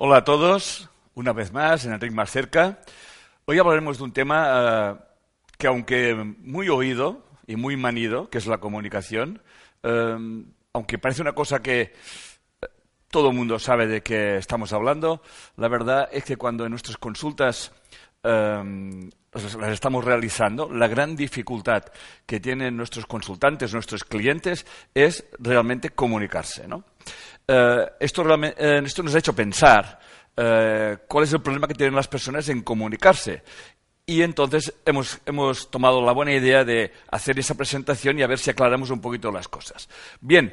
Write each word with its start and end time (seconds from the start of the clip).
Hola 0.00 0.18
a 0.18 0.24
todos, 0.24 0.88
una 1.14 1.32
vez 1.32 1.52
más 1.52 1.84
en 1.84 1.92
Enrique 1.92 2.14
Más 2.14 2.30
Cerca. 2.30 2.78
Hoy 3.46 3.58
hablaremos 3.58 3.98
de 3.98 4.04
un 4.04 4.12
tema 4.12 4.46
eh, 4.48 4.94
que, 5.58 5.66
aunque 5.66 6.14
muy 6.14 6.68
oído 6.68 7.26
y 7.48 7.56
muy 7.56 7.76
manido, 7.76 8.30
que 8.30 8.38
es 8.38 8.46
la 8.46 8.58
comunicación, 8.58 9.42
eh, 9.82 10.44
aunque 10.72 10.98
parece 10.98 11.22
una 11.22 11.32
cosa 11.32 11.62
que 11.62 11.80
eh, 11.80 11.90
todo 13.08 13.30
el 13.30 13.36
mundo 13.36 13.58
sabe 13.58 13.88
de 13.88 14.00
qué 14.04 14.36
estamos 14.36 14.72
hablando, 14.72 15.20
la 15.56 15.66
verdad 15.66 16.08
es 16.12 16.22
que 16.22 16.36
cuando 16.36 16.64
en 16.64 16.70
nuestras 16.70 16.96
consultas 16.96 17.72
las 18.22 19.72
estamos 19.72 20.04
realizando, 20.04 20.70
la 20.70 20.86
gran 20.86 21.16
dificultad 21.16 21.82
que 22.24 22.38
tienen 22.38 22.76
nuestros 22.76 23.06
consultantes, 23.06 23.74
nuestros 23.74 24.04
clientes, 24.04 24.64
es 24.94 25.26
realmente 25.40 25.90
comunicarse. 25.90 26.68
¿no? 26.68 26.84
Eh, 27.50 27.92
esto, 28.00 28.44
eh, 28.44 28.82
esto, 28.84 29.02
nos 29.02 29.14
ha 29.14 29.18
hecho 29.18 29.32
pensar 29.32 29.98
eh, 30.36 30.98
cuál 31.08 31.24
es 31.24 31.32
el 31.32 31.40
problema 31.40 31.66
que 31.66 31.72
tienen 31.72 31.96
las 31.96 32.06
personas 32.06 32.46
en 32.50 32.60
comunicarse. 32.60 33.42
Y 34.04 34.20
entonces 34.20 34.74
hemos, 34.84 35.18
hemos, 35.24 35.70
tomado 35.70 36.04
la 36.04 36.12
buena 36.12 36.32
idea 36.32 36.62
de 36.64 36.92
hacer 37.10 37.38
esa 37.38 37.54
presentación 37.54 38.18
y 38.18 38.22
a 38.22 38.26
ver 38.26 38.38
si 38.38 38.50
aclaramos 38.50 38.90
un 38.90 39.00
poquito 39.00 39.32
las 39.32 39.48
cosas. 39.48 39.88
Bien, 40.20 40.52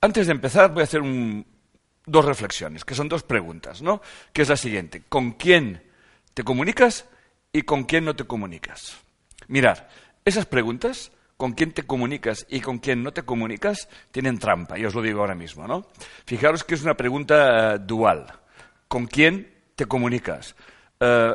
antes 0.00 0.26
de 0.26 0.32
empezar 0.32 0.72
voy 0.72 0.82
a 0.82 0.84
hacer 0.84 1.02
dos 2.04 2.24
reflexiones, 2.24 2.84
que 2.84 2.94
son 2.94 3.08
dos 3.08 3.24
preguntas, 3.24 3.82
¿no? 3.82 4.00
Que 4.32 4.42
es 4.42 4.48
la 4.48 4.56
siguiente, 4.56 5.02
¿con 5.08 5.32
quién 5.32 5.82
te 6.32 6.44
comunicas 6.44 7.06
y 7.52 7.62
con 7.62 7.84
quién 7.84 8.04
no 8.04 8.14
te 8.14 8.22
comunicas? 8.22 8.96
Mirar, 9.48 9.88
esas 10.24 10.46
preguntas 10.46 11.10
con 11.36 11.52
quién 11.52 11.72
te 11.72 11.82
comunicas 11.82 12.46
y 12.48 12.60
con 12.60 12.78
quién 12.78 13.02
no 13.02 13.12
te 13.12 13.22
comunicas 13.22 13.88
tienen 14.10 14.38
trampa, 14.38 14.78
y 14.78 14.84
os 14.84 14.94
lo 14.94 15.02
digo 15.02 15.20
ahora 15.20 15.34
mismo, 15.34 15.66
¿no? 15.66 15.86
Fijaros 16.24 16.64
que 16.64 16.74
es 16.74 16.82
una 16.82 16.96
pregunta 16.96 17.74
eh, 17.74 17.78
dual. 17.78 18.26
¿Con 18.88 19.06
quién 19.06 19.52
te 19.74 19.86
comunicas? 19.86 20.54
Eh, 21.00 21.34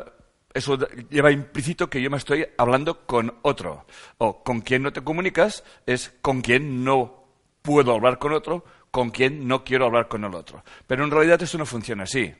eso 0.53 0.77
lleva 1.09 1.31
implícito 1.31 1.89
que 1.89 2.02
yo 2.02 2.09
me 2.09 2.17
estoy 2.17 2.45
hablando 2.57 3.05
con 3.05 3.33
otro. 3.41 3.85
O 4.17 4.44
con 4.44 4.61
quién 4.61 4.83
no 4.83 4.91
te 4.91 5.02
comunicas 5.02 5.63
es 5.85 6.13
con 6.22 6.41
quién 6.41 6.83
no 6.83 7.25
puedo 7.61 7.94
hablar 7.94 8.17
con 8.17 8.33
otro, 8.33 8.66
con 8.89 9.11
quién 9.11 9.47
no 9.47 9.63
quiero 9.63 9.85
hablar 9.85 10.07
con 10.07 10.25
el 10.25 10.35
otro. 10.35 10.63
Pero 10.88 11.03
en 11.03 11.11
realidad 11.11 11.41
eso 11.41 11.57
no 11.57 11.66
funciona 11.66 12.03
así. 12.03 12.33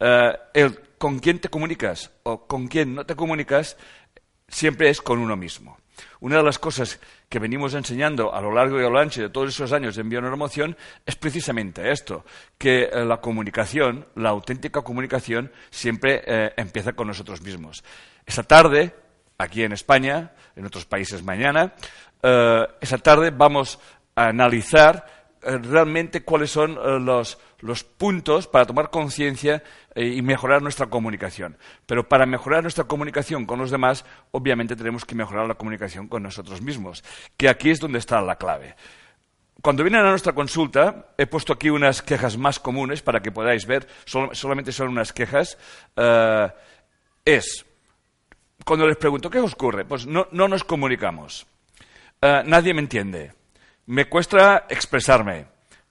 Eh, 0.00 0.32
el 0.54 0.80
con 0.98 1.18
quién 1.18 1.40
te 1.40 1.48
comunicas 1.48 2.10
o 2.22 2.46
con 2.46 2.68
quién 2.68 2.94
no 2.94 3.04
te 3.04 3.16
comunicas 3.16 3.76
siempre 4.48 4.88
es 4.88 5.00
con 5.00 5.18
uno 5.18 5.36
mismo. 5.36 5.76
Una 6.20 6.38
de 6.38 6.42
las 6.42 6.58
cosas 6.58 7.00
que 7.28 7.38
venimos 7.38 7.74
enseñando 7.74 8.34
a 8.34 8.40
lo 8.40 8.52
largo 8.52 8.80
y 8.80 8.84
a 8.84 8.88
lo 8.88 8.98
ancho 8.98 9.22
de 9.22 9.30
todos 9.30 9.50
esos 9.50 9.72
años 9.72 9.96
de 9.96 10.02
envío 10.02 10.18
emoción 10.20 10.76
es 11.04 11.16
precisamente 11.16 11.90
esto, 11.90 12.24
que 12.58 12.84
eh, 12.84 13.04
la 13.04 13.20
comunicación, 13.20 14.06
la 14.16 14.30
auténtica 14.30 14.82
comunicación, 14.82 15.50
siempre 15.70 16.22
eh, 16.26 16.52
empieza 16.56 16.92
con 16.92 17.08
nosotros 17.08 17.42
mismos. 17.42 17.82
Esa 18.26 18.42
tarde, 18.42 18.94
aquí 19.38 19.62
en 19.62 19.72
España, 19.72 20.32
en 20.56 20.66
otros 20.66 20.84
países 20.84 21.22
mañana, 21.22 21.74
eh, 22.22 22.66
tarde 23.02 23.30
vamos 23.30 23.78
a 24.14 24.28
analizar 24.28 25.22
eh, 25.42 25.58
realmente 25.58 26.22
cuáles 26.22 26.50
son 26.50 26.72
eh, 26.72 26.98
los, 27.62 27.84
puntos 27.84 28.46
para 28.46 28.66
tomar 28.66 28.90
conciencia 28.90 29.62
eh, 29.94 30.06
y 30.06 30.22
mejorar 30.22 30.62
nuestra 30.62 30.86
comunicación. 30.86 31.56
Pero 31.86 32.08
para 32.08 32.26
mejorar 32.26 32.62
nuestra 32.62 32.84
comunicación 32.84 33.46
con 33.46 33.58
los 33.58 33.70
demás, 33.70 34.04
obviamente 34.30 34.76
tenemos 34.76 35.04
que 35.04 35.14
mejorar 35.14 35.46
la 35.46 35.54
comunicación 35.54 36.08
con 36.08 36.22
nosotros 36.22 36.60
mismos, 36.60 37.02
que 37.36 37.48
aquí 37.48 37.70
es 37.70 37.80
donde 37.80 37.98
está 37.98 38.20
la 38.20 38.36
clave. 38.36 38.74
Cuando 39.62 39.84
vienen 39.84 40.04
a 40.04 40.10
nuestra 40.10 40.32
consulta, 40.32 41.14
he 41.16 41.26
puesto 41.26 41.52
aquí 41.52 41.70
unas 41.70 42.02
quejas 42.02 42.36
más 42.36 42.58
comunes 42.58 43.00
para 43.00 43.20
que 43.20 43.30
podáis 43.30 43.64
ver, 43.66 43.86
solamente 44.04 44.72
son 44.72 44.88
unas 44.88 45.12
quejas, 45.12 45.56
es, 47.24 47.64
cuando 48.64 48.88
les 48.88 48.96
pregunto, 48.96 49.30
¿qué 49.30 49.38
os 49.38 49.52
ocurre? 49.52 49.84
Pues 49.84 50.04
no, 50.04 50.26
nos 50.32 50.64
comunicamos. 50.64 51.46
nadie 52.20 52.74
me 52.74 52.80
entiende 52.80 53.34
me 53.86 54.08
cuesta 54.08 54.66
expresarme, 54.68 55.46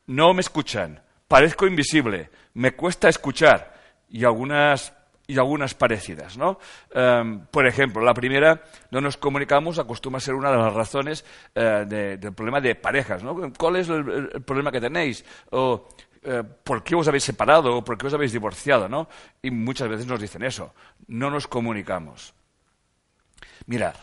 no 0.07 0.33
me 0.33 0.41
escuchan, 0.41 1.01
parezco 1.31 1.65
invisible, 1.65 2.29
me 2.55 2.73
cuesta 2.73 3.07
escuchar 3.07 3.73
y 4.09 4.25
algunas 4.25 4.93
y 5.25 5.37
algunas 5.37 5.73
parecidas, 5.73 6.35
¿no? 6.35 6.59
Em, 6.93 7.45
por 7.45 7.65
ejemplo, 7.65 8.03
la 8.03 8.13
primera, 8.13 8.61
no 8.89 8.99
nos 8.99 9.15
comunicamos, 9.15 9.79
acostumbra 9.79 10.17
a 10.17 10.19
ser 10.19 10.33
una 10.33 10.51
de 10.51 10.57
las 10.57 10.73
razones 10.73 11.23
eh, 11.55 11.85
del 11.87 12.33
problema 12.33 12.59
de 12.59 12.75
parejas, 12.75 13.23
¿no? 13.23 13.53
¿Cuál 13.57 13.77
es 13.77 13.87
el, 13.87 14.43
problema 14.43 14.73
que 14.73 14.81
tenéis? 14.81 15.23
O, 15.51 15.87
eh, 16.21 16.43
¿por 16.65 16.83
qué 16.83 16.95
os 16.95 17.07
habéis 17.07 17.23
separado? 17.23 17.77
¿O 17.77 17.81
por 17.81 17.97
qué 17.97 18.07
os 18.07 18.13
habéis 18.13 18.33
divorciado? 18.33 18.89
¿no? 18.89 19.07
Y 19.41 19.51
muchas 19.51 19.87
veces 19.87 20.05
nos 20.05 20.19
dicen 20.19 20.43
eso, 20.43 20.73
no 21.07 21.31
nos 21.31 21.47
comunicamos. 21.47 22.33
Mirad, 23.67 23.95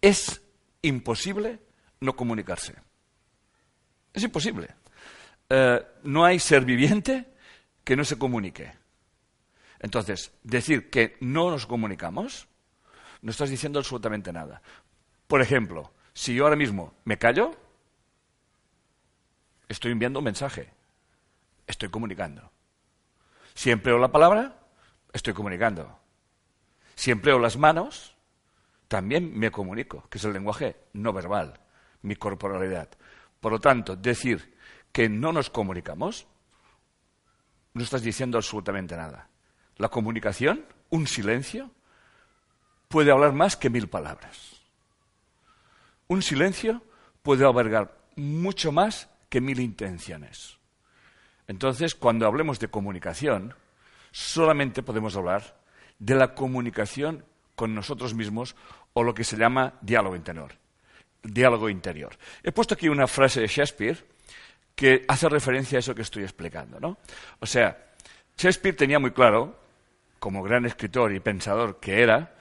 es 0.00 0.40
imposible 0.80 1.58
no 2.00 2.16
comunicarse. 2.16 2.76
Es 4.14 4.22
imposible. 4.22 4.68
Eh, 5.50 5.86
no 6.04 6.24
hay 6.24 6.38
ser 6.38 6.64
viviente 6.64 7.26
que 7.84 7.96
no 7.96 8.04
se 8.04 8.18
comunique. 8.18 8.72
Entonces, 9.80 10.32
decir 10.42 10.90
que 10.90 11.16
no 11.20 11.50
nos 11.50 11.66
comunicamos, 11.66 12.48
no 13.22 13.30
estás 13.30 13.50
diciendo 13.50 13.78
absolutamente 13.78 14.32
nada. 14.32 14.60
Por 15.26 15.40
ejemplo, 15.40 15.92
si 16.12 16.34
yo 16.34 16.44
ahora 16.44 16.56
mismo 16.56 16.94
me 17.04 17.18
callo, 17.18 17.56
estoy 19.68 19.92
enviando 19.92 20.18
un 20.18 20.24
mensaje, 20.24 20.72
estoy 21.66 21.88
comunicando. 21.88 22.50
Si 23.54 23.70
empleo 23.70 23.98
la 23.98 24.12
palabra, 24.12 24.58
estoy 25.12 25.34
comunicando. 25.34 25.98
Si 26.94 27.10
empleo 27.10 27.38
las 27.38 27.56
manos, 27.56 28.16
también 28.88 29.38
me 29.38 29.50
comunico, 29.50 30.08
que 30.08 30.18
es 30.18 30.24
el 30.24 30.32
lenguaje 30.32 30.76
no 30.92 31.12
verbal 31.12 31.60
mi 32.02 32.16
corporalidad. 32.16 32.88
Por 33.40 33.52
lo 33.52 33.60
tanto, 33.60 33.96
decir 33.96 34.56
que 34.92 35.08
no 35.08 35.32
nos 35.32 35.50
comunicamos, 35.50 36.26
no 37.74 37.82
estás 37.82 38.02
diciendo 38.02 38.38
absolutamente 38.38 38.96
nada. 38.96 39.28
La 39.76 39.88
comunicación, 39.88 40.64
un 40.90 41.06
silencio, 41.06 41.70
puede 42.88 43.10
hablar 43.10 43.32
más 43.32 43.56
que 43.56 43.70
mil 43.70 43.88
palabras. 43.88 44.62
Un 46.08 46.22
silencio 46.22 46.82
puede 47.22 47.44
albergar 47.44 47.96
mucho 48.16 48.72
más 48.72 49.08
que 49.28 49.40
mil 49.40 49.60
intenciones. 49.60 50.58
Entonces, 51.46 51.94
cuando 51.94 52.26
hablemos 52.26 52.58
de 52.58 52.68
comunicación, 52.68 53.54
solamente 54.10 54.82
podemos 54.82 55.16
hablar 55.16 55.60
de 55.98 56.14
la 56.14 56.34
comunicación 56.34 57.24
con 57.54 57.74
nosotros 57.74 58.14
mismos 58.14 58.56
o 58.94 59.02
lo 59.02 59.14
que 59.14 59.24
se 59.24 59.36
llama 59.36 59.74
diálogo 59.80 60.16
interior 60.16 60.52
diálogo 61.22 61.68
interior. 61.68 62.16
He 62.42 62.52
puesto 62.52 62.74
aquí 62.74 62.88
una 62.88 63.06
frase 63.06 63.40
de 63.40 63.46
Shakespeare 63.46 63.98
que 64.78 65.04
hace 65.08 65.28
referencia 65.28 65.76
a 65.76 65.80
eso 65.80 65.92
que 65.92 66.02
estoy 66.02 66.22
explicando. 66.22 66.78
¿no? 66.78 66.98
O 67.40 67.46
sea, 67.46 67.88
Shakespeare 68.36 68.76
tenía 68.76 69.00
muy 69.00 69.10
claro, 69.10 69.58
como 70.20 70.40
gran 70.44 70.66
escritor 70.66 71.12
y 71.12 71.18
pensador 71.18 71.80
que 71.80 72.00
era, 72.00 72.36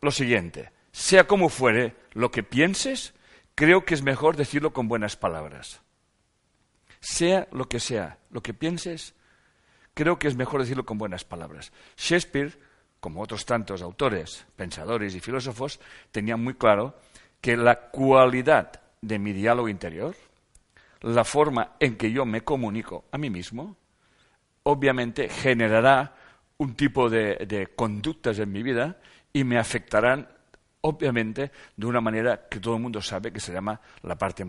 lo 0.00 0.10
siguiente, 0.10 0.72
sea 0.90 1.28
como 1.28 1.48
fuere 1.48 1.94
lo 2.12 2.32
que 2.32 2.42
pienses, 2.42 3.14
creo 3.54 3.84
que 3.84 3.94
es 3.94 4.02
mejor 4.02 4.36
decirlo 4.36 4.72
con 4.72 4.88
buenas 4.88 5.14
palabras. 5.14 5.82
Sea 6.98 7.46
lo 7.52 7.68
que 7.68 7.78
sea, 7.78 8.18
lo 8.32 8.42
que 8.42 8.52
pienses, 8.52 9.14
creo 9.94 10.18
que 10.18 10.26
es 10.26 10.34
mejor 10.34 10.60
decirlo 10.60 10.84
con 10.84 10.98
buenas 10.98 11.22
palabras. 11.22 11.70
Shakespeare, 11.96 12.58
como 12.98 13.22
otros 13.22 13.46
tantos 13.46 13.80
autores, 13.80 14.44
pensadores 14.56 15.14
y 15.14 15.20
filósofos, 15.20 15.78
tenía 16.10 16.36
muy 16.36 16.54
claro 16.54 16.98
que 17.40 17.56
la 17.56 17.90
cualidad 17.90 18.82
de 19.02 19.20
mi 19.20 19.32
diálogo 19.32 19.68
interior, 19.68 20.16
la 21.04 21.24
forma 21.24 21.72
en 21.78 21.96
que 21.96 22.10
yo 22.10 22.24
me 22.24 22.42
comunico 22.42 23.04
a 23.12 23.18
mí 23.18 23.28
mismo, 23.28 23.76
obviamente 24.62 25.28
generará 25.28 26.14
un 26.56 26.74
tipo 26.74 27.10
de, 27.10 27.68
conductas 27.76 28.38
en 28.38 28.50
mi 28.50 28.62
vida 28.62 28.98
y 29.32 29.44
me 29.44 29.58
afectarán 29.58 30.28
obviamente 30.80 31.50
de 31.76 31.86
una 31.86 32.00
manera 32.00 32.48
que 32.48 32.58
todo 32.58 32.76
el 32.76 32.82
mundo 32.82 33.02
sabe 33.02 33.32
que 33.32 33.40
se 33.40 33.52
llama 33.52 33.80
la 34.02 34.16
parte, 34.16 34.46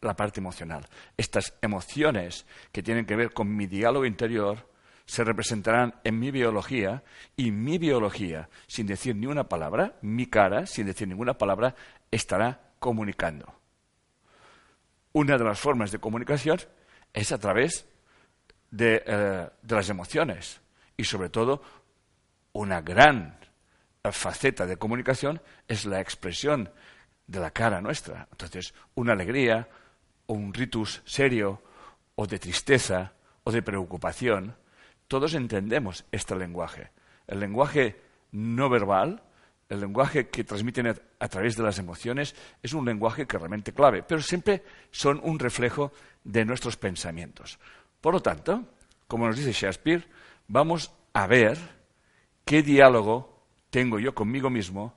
la 0.00 0.16
parte 0.16 0.40
emocional. 0.40 0.84
Estas 1.16 1.54
emociones 1.62 2.44
que 2.72 2.82
tienen 2.82 3.06
que 3.06 3.16
ver 3.16 3.32
con 3.32 3.54
mi 3.54 3.66
diálogo 3.66 4.04
interior 4.04 4.68
se 5.06 5.22
representarán 5.22 5.94
en 6.02 6.18
mi 6.18 6.30
biología 6.30 7.04
y 7.36 7.52
mi 7.52 7.78
biología, 7.78 8.48
sin 8.66 8.86
decir 8.86 9.14
ni 9.14 9.26
una 9.26 9.44
palabra, 9.44 9.96
mi 10.02 10.26
cara, 10.26 10.66
sin 10.66 10.86
decir 10.86 11.06
ninguna 11.06 11.34
palabra, 11.34 11.76
estará 12.10 12.72
comunicando. 12.80 13.63
Una 15.14 15.38
de 15.38 15.44
las 15.44 15.60
formas 15.60 15.92
de 15.92 16.00
comunicación 16.00 16.58
es 17.12 17.30
a 17.30 17.38
través 17.38 17.86
de, 18.72 19.00
eh, 19.06 19.48
las 19.68 19.88
emociones 19.88 20.60
y 20.96 21.04
sobre 21.04 21.28
todo 21.28 21.62
una 22.52 22.80
gran 22.80 23.38
faceta 24.10 24.66
de 24.66 24.76
comunicación 24.76 25.40
es 25.68 25.84
la 25.84 26.00
expresión 26.00 26.68
de 27.28 27.38
la 27.38 27.52
cara 27.52 27.80
nuestra. 27.80 28.26
Entonces, 28.32 28.74
una 28.96 29.12
alegría 29.12 29.68
o 30.26 30.34
un 30.34 30.52
ritus 30.52 31.00
serio 31.04 31.62
o 32.16 32.26
de 32.26 32.40
tristeza 32.40 33.12
o 33.44 33.52
de 33.52 33.62
preocupación, 33.62 34.56
todos 35.06 35.34
entendemos 35.34 36.04
este 36.10 36.34
lenguaje. 36.34 36.90
El 37.28 37.38
lenguaje 37.38 38.00
no 38.32 38.68
verbal, 38.68 39.22
el 39.74 39.80
lenguaje 39.80 40.28
que 40.28 40.44
transmiten 40.44 40.86
a, 40.86 41.28
través 41.28 41.56
de 41.56 41.62
las 41.62 41.78
emociones, 41.78 42.34
es 42.62 42.72
un 42.72 42.84
lenguaje 42.84 43.26
que 43.26 43.38
realmente 43.38 43.72
clave, 43.72 44.02
pero 44.02 44.22
siempre 44.22 44.62
son 44.90 45.20
un 45.22 45.38
reflejo 45.38 45.92
de 46.22 46.44
nuestros 46.44 46.76
pensamientos. 46.76 47.58
Por 48.00 48.14
lo 48.14 48.20
tanto, 48.20 48.64
como 49.06 49.26
nos 49.26 49.36
dice 49.36 49.52
Shakespeare, 49.52 50.08
vamos 50.48 50.92
a 51.12 51.26
ver 51.26 51.58
qué 52.44 52.62
diálogo 52.62 53.46
tengo 53.70 53.98
yo 53.98 54.14
conmigo 54.14 54.50
mismo, 54.50 54.96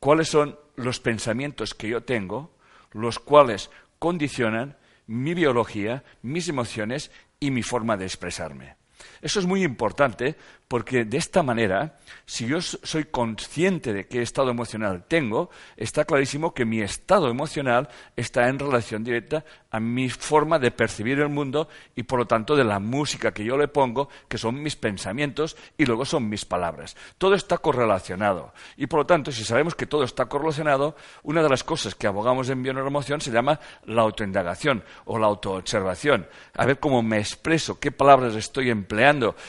cuáles 0.00 0.28
son 0.28 0.58
los 0.76 1.00
pensamientos 1.00 1.74
que 1.74 1.88
yo 1.88 2.02
tengo, 2.02 2.56
los 2.92 3.18
cuales 3.18 3.70
condicionan 3.98 4.76
mi 5.06 5.34
biología, 5.34 6.04
mis 6.22 6.48
emociones 6.48 7.10
y 7.40 7.50
mi 7.50 7.62
forma 7.62 7.96
de 7.96 8.04
expresarme. 8.04 8.75
Eso 9.22 9.40
es 9.40 9.46
muy 9.46 9.62
importante 9.62 10.36
porque 10.68 11.04
de 11.04 11.16
esta 11.16 11.42
manera, 11.42 11.96
si 12.24 12.46
yo 12.46 12.60
soy 12.60 13.04
consciente 13.04 13.92
de 13.92 14.06
qué 14.06 14.20
estado 14.22 14.50
emocional 14.50 15.04
tengo, 15.06 15.48
está 15.76 16.04
clarísimo 16.04 16.54
que 16.54 16.64
mi 16.64 16.80
estado 16.80 17.28
emocional 17.28 17.88
está 18.16 18.48
en 18.48 18.58
relación 18.58 19.04
directa 19.04 19.44
a 19.70 19.78
mi 19.78 20.08
forma 20.08 20.58
de 20.58 20.70
percibir 20.70 21.20
el 21.20 21.28
mundo 21.28 21.68
y 21.94 22.02
por 22.02 22.18
lo 22.18 22.26
tanto 22.26 22.56
de 22.56 22.64
la 22.64 22.80
música 22.80 23.32
que 23.32 23.44
yo 23.44 23.56
le 23.56 23.68
pongo, 23.68 24.08
que 24.28 24.38
son 24.38 24.60
mis 24.60 24.74
pensamientos 24.74 25.56
y 25.78 25.84
luego 25.84 26.04
son 26.04 26.28
mis 26.28 26.44
palabras. 26.44 26.96
Todo 27.18 27.34
está 27.34 27.58
correlacionado 27.58 28.52
y 28.76 28.86
por 28.86 29.00
lo 29.00 29.06
tanto, 29.06 29.30
si 29.30 29.44
sabemos 29.44 29.74
que 29.74 29.86
todo 29.86 30.02
está 30.02 30.26
correlacionado, 30.26 30.96
una 31.22 31.42
de 31.42 31.48
las 31.48 31.62
cosas 31.62 31.94
que 31.94 32.08
abogamos 32.08 32.48
en 32.48 32.62
bioneuromoción 32.62 33.20
se 33.20 33.30
llama 33.30 33.60
la 33.84 34.02
autoindagación 34.02 34.82
o 35.04 35.18
la 35.18 35.26
autoobservación. 35.26 36.26
A 36.54 36.66
ver 36.66 36.80
cómo 36.80 37.02
me 37.02 37.18
expreso, 37.18 37.78
qué 37.78 37.92
palabras 37.92 38.34
estoy 38.34 38.70
empleando, 38.70 38.95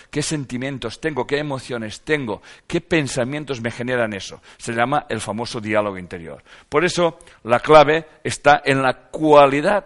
qué 0.10 0.22
sentimientos 0.22 1.00
tengo, 1.00 1.26
qué 1.26 1.38
emociones 1.38 2.02
tengo, 2.02 2.42
qué 2.68 2.82
pensamientos 2.82 3.62
me 3.62 3.72
generan 3.72 4.14
eso. 4.14 4.42
Se 4.58 4.74
llama 4.74 5.06
el 5.10 5.22
famoso 5.22 5.60
diálogo 5.60 5.98
interior. 5.98 6.44
Por 6.70 6.86
eso 6.86 7.20
la 7.44 7.60
clave 7.60 8.08
está 8.24 8.62
en 8.66 8.82
la 8.82 8.94
cualidad 9.10 9.86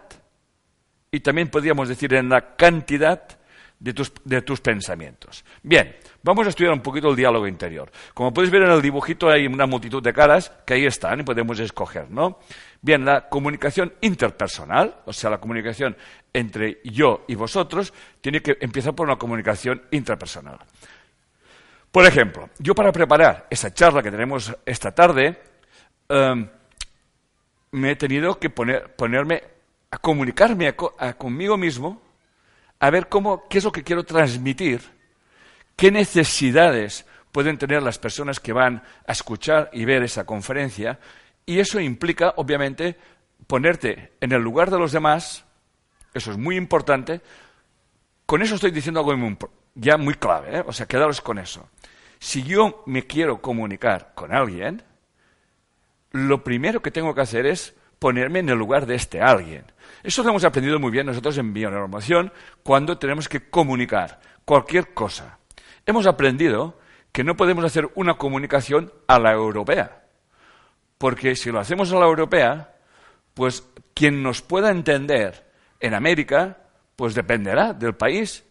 y 1.12 1.19
también 1.19 1.50
podríamos 1.50 1.90
decir 1.90 2.13
en 2.13 2.30
la 2.30 2.56
cantidad 2.56 3.22
de 3.80 3.94
tus, 3.94 4.13
de 4.24 4.42
tus, 4.42 4.62
pensamientos. 4.62 5.44
Bien, 5.63 5.96
vamos 6.23 6.45
a 6.45 6.50
estudiar 6.50 6.73
un 6.73 6.81
poquito 6.81 7.09
el 7.09 7.15
diálogo 7.15 7.47
interior. 7.47 7.91
Como 8.13 8.33
podéis 8.33 8.51
ver 8.51 8.63
en 8.63 8.71
el 8.71 8.81
dibujito 8.81 9.29
hay 9.29 9.47
una 9.47 9.65
multitud 9.65 10.01
de 10.01 10.13
caras 10.13 10.51
que 10.65 10.75
ahí 10.75 10.85
están 10.85 11.19
y 11.19 11.23
podemos 11.23 11.59
escoger, 11.59 12.09
¿no? 12.09 12.39
Bien, 12.81 13.06
la 13.06 13.29
comunicación 13.29 13.94
interpersonal, 14.01 15.01
o 15.06 15.13
sea, 15.13 15.29
la 15.29 15.39
comunicación 15.39 15.95
entre 16.33 16.79
yo 16.83 17.25
y 17.27 17.35
vosotros, 17.35 17.94
tiene 18.21 18.41
que 18.41 18.57
empezar 18.59 18.95
por 18.95 19.07
una 19.07 19.18
comunicación 19.18 19.83
intrapersonal. 19.91 20.59
Por 21.91 22.06
ejemplo, 22.06 22.50
yo 22.57 22.74
para 22.74 22.91
preparar 22.91 23.47
esa 23.50 23.74
charla 23.74 24.01
que 24.01 24.12
tenemos 24.12 24.56
esta 24.65 24.94
tarde, 24.94 25.41
em, 26.07 26.47
me 27.71 27.91
he 27.91 27.95
tenido 27.95 28.39
que 28.39 28.50
ponerme 28.50 29.44
a 29.91 29.97
comunicarme 29.97 30.74
conmigo 31.17 31.57
mismo, 31.57 32.01
a 32.79 32.89
ver 32.89 33.09
cómo, 33.09 33.47
qué 33.50 33.57
es 33.57 33.63
lo 33.63 33.71
que 33.71 33.83
quiero 33.83 34.03
transmitir, 34.03 34.81
qué 35.81 35.89
necesidades 35.89 37.07
pueden 37.31 37.57
tener 37.57 37.81
las 37.81 37.98
personas 37.98 38.39
que 38.39 38.54
van 38.54 38.83
a 39.07 39.12
escuchar 39.13 39.72
y 39.74 39.83
ver 39.83 40.04
esa 40.04 40.28
conferencia, 40.28 41.00
y 41.44 41.57
eso 41.57 41.80
implica, 41.80 42.36
obviamente, 42.38 43.00
ponerte 43.48 44.12
en 44.22 44.31
el 44.31 44.44
lugar 44.44 44.69
de 44.69 44.78
los 44.78 44.92
demás, 44.92 45.44
eso 46.13 46.30
es 46.30 46.38
muy 46.38 46.56
importante, 46.56 47.22
con 48.28 48.44
eso 48.44 48.54
estoy 48.54 48.69
diciendo 48.69 49.00
algo 49.00 49.39
ya 49.74 49.98
muy 49.98 50.13
clave, 50.13 50.60
¿eh? 50.60 50.63
o 50.68 50.72
sea, 50.72 50.86
quedaros 50.86 51.19
con 51.19 51.39
eso. 51.39 51.68
Si 52.19 52.44
yo 52.44 52.84
me 52.86 53.07
quiero 53.07 53.42
comunicar 53.42 54.12
con 54.13 54.36
alguien, 54.36 54.84
lo 56.12 56.44
primero 56.44 56.84
que 56.84 56.92
tengo 56.92 57.16
que 57.16 57.22
hacer 57.22 57.48
es 57.48 57.74
ponerme 57.98 58.38
en 58.38 58.50
el 58.50 58.60
lugar 58.60 58.86
de 58.86 58.94
este 58.94 59.19
alguien. 59.19 59.66
Eso 60.04 60.22
lo 60.22 60.30
hemos 60.30 60.44
aprendido 60.44 60.77
muy 60.77 60.92
bien 60.92 61.07
nosotros 61.07 61.39
en 61.39 61.54
bioneuromoción 61.54 62.31
cuando 62.62 63.00
tenemos 63.00 63.27
que 63.27 63.50
comunicar 63.50 64.19
cualquier 64.45 64.94
cosa. 64.94 65.39
Hemos 65.91 66.07
aprendido 66.07 66.79
que 67.11 67.25
no 67.25 67.35
podemos 67.35 67.65
hacer 67.65 67.89
una 67.95 68.13
comunicación 68.13 68.93
a 69.07 69.19
la 69.19 69.33
europea, 69.33 70.05
porque 70.97 71.35
si 71.35 71.51
lo 71.51 71.59
hacemos 71.59 71.91
a 71.91 71.99
la 71.99 72.05
europea, 72.05 72.77
pues 73.33 73.67
quien 73.93 74.23
nos 74.23 74.41
pueda 74.41 74.71
entender 74.71 75.51
en 75.81 75.93
América, 75.93 76.59
pues 76.95 77.13
dependerá 77.13 77.73
del 77.73 77.93
país 77.95 78.45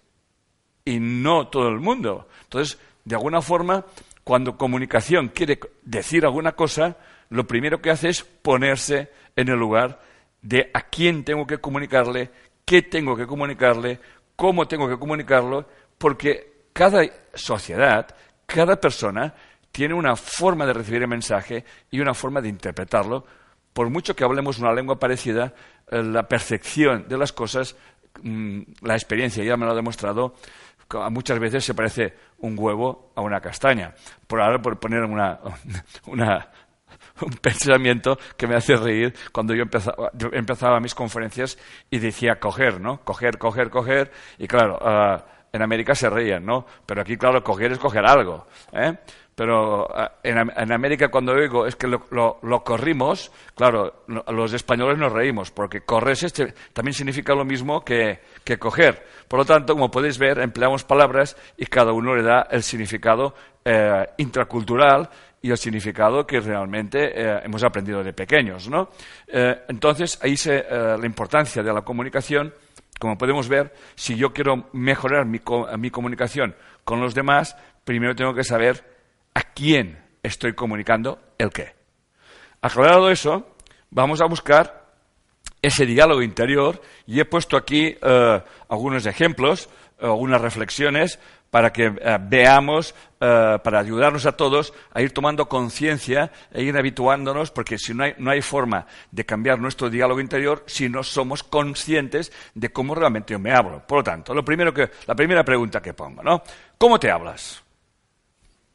y 0.84 1.00
no 1.00 1.48
todo 1.48 1.68
el 1.68 1.80
mundo. 1.80 2.28
Entonces, 2.42 2.78
de 3.06 3.14
alguna 3.14 3.40
forma, 3.40 3.86
cuando 4.22 4.58
comunicación 4.58 5.28
quiere 5.28 5.58
decir 5.82 6.26
alguna 6.26 6.52
cosa, 6.52 6.98
lo 7.30 7.46
primero 7.46 7.80
que 7.80 7.90
hace 7.90 8.10
es 8.10 8.22
ponerse 8.22 9.10
en 9.34 9.48
el 9.48 9.58
lugar 9.58 10.02
de 10.42 10.70
a 10.74 10.82
quién 10.82 11.24
tengo 11.24 11.46
que 11.46 11.56
comunicarle, 11.56 12.32
qué 12.66 12.82
tengo 12.82 13.16
que 13.16 13.26
comunicarle, 13.26 13.98
cómo 14.36 14.68
tengo 14.68 14.90
que 14.90 14.98
comunicarlo, 14.98 15.66
porque 15.96 16.64
cada 16.74 17.02
sociedad, 17.34 18.14
cada 18.46 18.80
persona 18.80 19.34
tiene 19.72 19.94
una 19.94 20.16
forma 20.16 20.66
de 20.66 20.72
recibir 20.72 21.02
el 21.02 21.08
mensaje 21.08 21.64
y 21.90 22.00
una 22.00 22.14
forma 22.14 22.40
de 22.40 22.48
interpretarlo. 22.48 23.24
Por 23.72 23.88
mucho 23.88 24.16
que 24.16 24.24
hablemos 24.24 24.58
una 24.58 24.72
lengua 24.72 24.98
parecida, 24.98 25.54
eh, 25.90 26.02
la 26.02 26.26
percepción 26.26 27.06
de 27.08 27.18
las 27.18 27.32
cosas, 27.32 27.76
mm, 28.22 28.62
la 28.82 28.94
experiencia 28.94 29.44
ya 29.44 29.56
me 29.56 29.66
lo 29.66 29.72
ha 29.72 29.76
demostrado, 29.76 30.34
muchas 31.10 31.38
veces 31.38 31.64
se 31.64 31.74
parece 31.74 32.14
un 32.38 32.56
huevo 32.58 33.12
a 33.14 33.20
una 33.20 33.40
castaña. 33.40 33.94
Por 34.26 34.40
ahora, 34.40 34.60
por 34.60 34.78
poner 34.78 35.04
una, 35.04 35.38
un 36.06 37.32
pensamiento 37.40 38.18
que 38.36 38.46
me 38.46 38.56
hace 38.56 38.76
reír 38.76 39.14
cuando 39.32 39.54
yo 39.54 39.62
empezaba, 39.62 40.10
yo 40.14 40.30
empezaba 40.32 40.80
mis 40.80 40.94
conferencias 40.94 41.58
y 41.90 41.98
decía 41.98 42.40
coger, 42.40 42.80
¿no? 42.80 43.00
Coger, 43.04 43.38
coger, 43.38 43.70
coger. 43.70 44.10
Y 44.38 44.48
claro, 44.48 44.78
ah, 44.82 45.24
en 45.52 45.62
América 45.62 45.94
se 45.94 46.08
reían, 46.08 46.44
¿no? 46.44 46.64
Pero 46.86 47.02
aquí, 47.02 47.16
claro, 47.16 47.42
coger 47.42 47.72
es 47.72 47.78
coger 47.78 48.04
algo. 48.06 48.46
¿eh? 48.72 48.94
Pero 49.34 49.88
ah, 49.96 50.12
en, 50.22 50.72
América 50.72 51.08
cuando 51.08 51.34
digo 51.34 51.66
es 51.66 51.74
que 51.74 51.86
lo, 51.86 52.62
corrimos, 52.62 53.32
claro, 53.54 54.04
los 54.06 54.52
españoles 54.52 54.98
nos 54.98 55.12
reímos, 55.12 55.50
porque 55.50 55.80
corres 55.80 56.22
este, 56.24 56.54
también 56.72 56.94
significa 56.94 57.34
lo 57.34 57.44
mismo 57.44 57.84
que, 57.84 58.20
coger. 58.58 59.04
Por 59.28 59.40
lo 59.40 59.44
tanto, 59.44 59.74
como 59.74 59.90
podéis 59.90 60.18
ver, 60.18 60.40
empleamos 60.40 60.84
palabras 60.84 61.36
y 61.56 61.66
cada 61.66 61.92
uno 61.92 62.14
le 62.14 62.22
da 62.22 62.48
el 62.50 62.62
significado 62.62 63.34
eh, 63.64 64.06
intracultural 64.18 65.08
y 65.42 65.50
el 65.50 65.56
significado 65.56 66.26
que 66.26 66.40
realmente 66.40 67.12
eh, 67.14 67.40
hemos 67.44 67.64
aprendido 67.64 68.04
de 68.04 68.12
pequeños. 68.12 68.68
¿no? 68.68 68.90
Entonces, 69.26 70.18
ahí 70.22 70.36
se, 70.36 70.62
la 70.70 71.06
importancia 71.06 71.62
de 71.62 71.72
la 71.72 71.80
comunicación, 71.80 72.52
como 73.00 73.18
podemos 73.18 73.48
ver, 73.48 73.74
si 73.96 74.14
yo 74.14 74.32
quiero 74.32 74.68
mejorar 74.72 75.24
mi, 75.24 75.40
mi 75.78 75.90
comunicación 75.90 76.54
con 76.84 77.00
los 77.00 77.14
demás, 77.14 77.56
primero 77.84 78.14
tengo 78.14 78.34
que 78.34 78.44
saber 78.44 78.84
a 79.34 79.40
quién 79.40 79.98
estoy 80.22 80.52
comunicando 80.52 81.18
el 81.38 81.50
qué. 81.50 81.74
Aclarado 82.60 83.10
eso, 83.10 83.56
vamos 83.90 84.20
a 84.20 84.26
buscar 84.26 84.92
ese 85.62 85.86
diálogo 85.86 86.22
interior 86.22 86.82
y 87.06 87.20
he 87.20 87.24
puesto 87.24 87.56
aquí 87.56 87.96
eh, 88.00 88.42
algunos 88.68 89.06
ejemplos, 89.06 89.70
algunas 89.98 90.42
reflexiones 90.42 91.18
para 91.50 91.72
que 91.72 91.86
eh, 91.86 92.18
veamos, 92.22 92.94
eh, 93.20 93.58
para 93.62 93.80
ayudarnos 93.80 94.24
a 94.26 94.32
todos 94.32 94.72
a 94.92 95.02
ir 95.02 95.12
tomando 95.12 95.48
conciencia 95.48 96.30
e 96.52 96.62
ir 96.62 96.76
habituándonos, 96.76 97.50
porque 97.50 97.76
si 97.78 97.92
no 97.92 98.04
hay, 98.04 98.14
no 98.18 98.30
hay 98.30 98.40
forma 98.40 98.86
de 99.10 99.26
cambiar 99.26 99.58
nuestro 99.58 99.90
diálogo 99.90 100.20
interior 100.20 100.64
si 100.66 100.88
no 100.88 101.02
somos 101.02 101.42
conscientes 101.42 102.32
de 102.54 102.72
cómo 102.72 102.94
realmente 102.94 103.32
yo 103.32 103.38
me 103.38 103.52
hablo. 103.52 103.84
Por 103.86 103.98
lo 103.98 104.04
tanto, 104.04 104.32
lo 104.32 104.44
primero 104.44 104.72
que, 104.72 104.90
la 105.06 105.14
primera 105.14 105.44
pregunta 105.44 105.82
que 105.82 105.92
pongo, 105.92 106.22
¿no? 106.22 106.42
¿Cómo 106.78 106.98
te 106.98 107.10
hablas? 107.10 107.62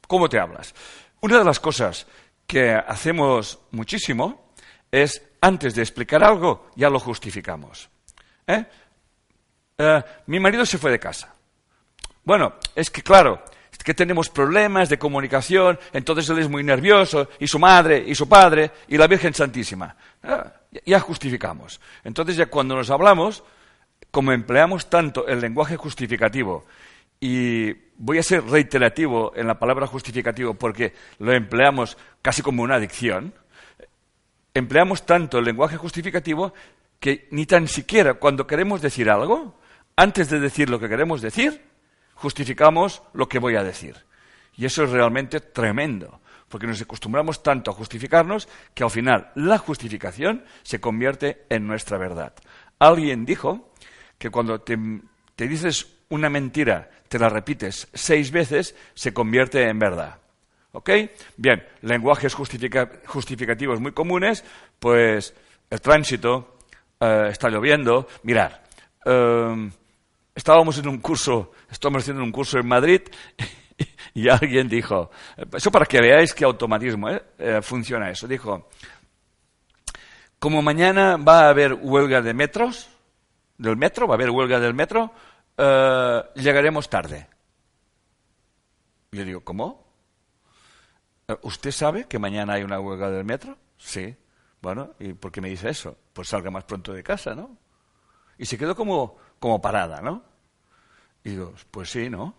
¿Cómo 0.08 0.30
te 0.30 0.40
hablas? 0.40 0.76
Una 1.22 1.40
de 1.40 1.46
las 1.46 1.60
cosas 1.60 2.06
que 2.46 2.72
hacemos 2.72 3.60
muchísimo 3.72 4.52
es, 4.92 5.22
antes 5.42 5.76
de 5.76 5.82
explicar 5.82 6.24
algo, 6.24 6.70
ya 6.76 6.90
lo 6.90 7.00
justificamos. 7.00 7.90
¿Eh? 8.46 8.66
Eh, 9.78 10.04
mi 10.28 10.40
marido 10.40 10.66
se 10.66 10.78
fue 10.78 10.92
de 10.92 11.00
casa. 11.00 11.35
Bueno, 12.26 12.56
es 12.76 12.90
que 12.90 13.04
claro, 13.04 13.44
es 13.72 13.78
que 13.78 13.94
tenemos 13.94 14.30
problemas 14.30 14.90
de 14.90 14.98
comunicación, 14.98 15.80
entonces 15.94 16.28
él 16.30 16.40
es 16.40 16.50
muy 16.50 16.64
nervioso, 16.64 17.30
y 17.40 17.48
su 17.48 17.60
madre, 17.60 18.04
y 18.06 18.16
su 18.16 18.28
padre, 18.28 18.72
y 18.88 18.98
la 18.98 19.08
Virgen 19.08 19.34
Santísima. 19.34 19.96
Ah, 20.24 20.52
ya 20.86 21.00
justificamos. 21.00 21.80
Entonces 22.04 22.36
ya 22.36 22.48
cuando 22.48 22.76
nos 22.76 22.90
hablamos, 22.90 23.44
como 24.10 24.32
empleamos 24.32 24.90
tanto 24.90 25.28
el 25.28 25.40
lenguaje 25.40 25.78
justificativo, 25.78 26.66
y 27.20 27.74
voy 27.98 28.18
a 28.18 28.24
ser 28.24 28.44
reiterativo 28.44 29.32
en 29.36 29.48
la 29.48 29.60
palabra 29.60 29.88
justificativo 29.88 30.56
porque 30.56 30.94
lo 31.20 31.32
empleamos 31.32 31.98
casi 32.22 32.42
como 32.42 32.64
una 32.64 32.76
adicción, 32.76 33.34
empleamos 34.54 35.06
tanto 35.06 35.38
el 35.38 35.46
lenguaje 35.46 35.78
justificativo 35.78 36.54
que 37.00 37.28
ni 37.32 37.46
tan 37.46 37.68
siquiera 37.68 38.16
cuando 38.16 38.48
queremos 38.48 38.82
decir 38.82 39.10
algo, 39.12 39.60
antes 39.96 40.30
de 40.30 40.40
decir 40.40 40.70
lo 40.70 40.80
que 40.80 40.90
queremos 40.90 41.22
decir, 41.22 41.62
justificamos 42.16 43.04
lo 43.14 43.30
que 43.30 43.40
voy 43.40 43.56
a 43.56 43.64
decir. 43.64 43.96
Y 44.58 44.66
eso 44.66 44.84
es 44.84 44.90
realmente 44.90 45.40
tremendo, 45.42 46.22
porque 46.50 46.68
nos 46.68 46.82
acostumbramos 46.82 47.44
tanto 47.44 47.72
a 47.72 47.74
justificarnos 47.74 48.48
que 48.74 48.84
al 48.84 48.92
final 48.92 49.32
la 49.36 49.58
justificación 49.58 50.44
se 50.64 50.80
convierte 50.80 51.46
en 51.50 51.68
nuestra 51.68 51.98
verdad. 51.98 52.34
Alguien 52.80 53.26
dijo 53.26 53.72
que 54.18 54.30
cuando 54.30 54.62
te, 54.62 54.78
dices 55.36 55.88
una 56.10 56.30
mentira, 56.30 56.90
te 57.08 57.20
la 57.20 57.30
repites 57.30 57.88
seis 57.94 58.32
veces, 58.32 58.76
se 58.94 59.14
convierte 59.14 59.68
en 59.68 59.80
verdad. 59.80 60.20
¿Ok? 60.72 60.90
Bien, 61.38 61.66
lenguajes 61.82 62.34
justificativos 62.34 63.80
muy 63.80 63.94
comunes, 63.94 64.44
pues 64.80 65.34
el 65.70 65.82
tránsito, 65.82 66.58
eh, 67.00 67.28
está 67.30 67.50
lloviendo, 67.50 68.08
mirar. 68.24 68.64
Em, 69.06 69.72
estábamos 70.36 70.78
en 70.78 70.88
un 70.88 71.00
curso, 71.00 71.54
estamos 71.72 72.04
haciendo 72.04 72.24
un 72.24 72.32
curso 72.32 72.60
en 72.60 72.68
Madrid 72.68 73.02
y 74.14 74.30
alguien 74.30 74.68
dijo, 74.68 75.10
eso 75.54 75.72
para 75.72 75.86
que 75.86 76.02
veáis 76.02 76.34
qué 76.34 76.44
automatismo 76.44 77.10
¿eh? 77.10 77.24
Eh, 77.40 77.62
funciona 77.62 78.10
eso, 78.10 78.28
dijo, 78.28 78.70
como 80.38 80.62
mañana 80.62 81.18
va 81.18 81.46
a 81.46 81.50
haber 81.50 81.74
huelga 81.74 82.22
de 82.22 82.34
metros, 82.34 82.90
del 83.58 83.78
metro, 83.78 84.08
va 84.08 84.14
a 84.14 84.18
haber 84.18 84.30
huelga 84.30 84.60
del 84.60 84.74
metro, 84.74 85.14
eh, 85.58 86.22
llegaremos 86.36 86.90
tarde. 86.90 87.28
Yo 89.12 89.24
digo, 89.24 89.42
¿cómo? 89.42 89.86
¿Usted 91.42 91.72
sabe 91.72 92.04
que 92.04 92.20
mañana 92.20 92.54
hay 92.54 92.64
una 92.64 92.80
huelga 92.80 93.10
del 93.10 93.24
metro? 93.24 93.58
Sí. 93.78 94.16
Bueno, 94.62 94.92
¿y 95.00 95.14
por 95.14 95.32
qué 95.32 95.42
me 95.42 95.50
dice 95.50 95.70
eso? 95.70 95.98
Pues 96.14 96.28
salga 96.28 96.52
más 96.52 96.66
pronto 96.66 96.92
de 96.94 97.02
casa, 97.02 97.34
¿no? 97.34 97.58
Y 98.38 98.46
se 98.46 98.58
quedó 98.58 98.76
como, 98.76 99.18
como 99.46 99.62
parada, 99.62 100.02
¿no? 100.02 100.24
Y 101.24 101.30
digo, 101.30 101.54
pues 101.70 101.92
sí, 101.92 102.10
¿no? 102.10 102.34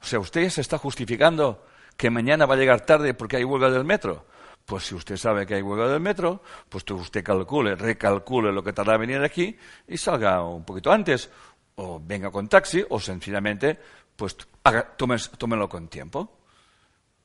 O 0.00 0.04
sea, 0.06 0.18
usted 0.18 0.48
se 0.48 0.62
está 0.62 0.78
justificando 0.78 1.66
que 1.94 2.08
mañana 2.08 2.46
va 2.46 2.54
a 2.54 2.56
llegar 2.56 2.86
tarde 2.86 3.12
porque 3.12 3.36
hay 3.36 3.44
huelga 3.44 3.68
del 3.68 3.84
metro. 3.84 4.24
Pues 4.64 4.84
si 4.84 4.94
usted 4.94 5.18
sabe 5.18 5.44
que 5.44 5.56
hay 5.56 5.60
huelga 5.60 5.88
del 5.88 6.00
metro, 6.00 6.42
pues 6.70 6.90
usted 6.90 7.22
calcule, 7.22 7.74
recalcule 7.74 8.50
lo 8.50 8.64
que 8.64 8.72
tarda 8.72 8.94
en 8.94 9.00
venir 9.02 9.22
aquí 9.22 9.58
y 9.86 9.98
salga 9.98 10.42
un 10.42 10.64
poquito 10.64 10.90
antes, 10.90 11.28
o 11.74 12.00
venga 12.02 12.30
con 12.30 12.48
taxi, 12.48 12.82
o 12.88 12.98
sencillamente, 12.98 13.78
pues 14.16 14.34
haga, 14.64 14.96
tómelo 14.96 15.68
con 15.68 15.88
tiempo. 15.88 16.38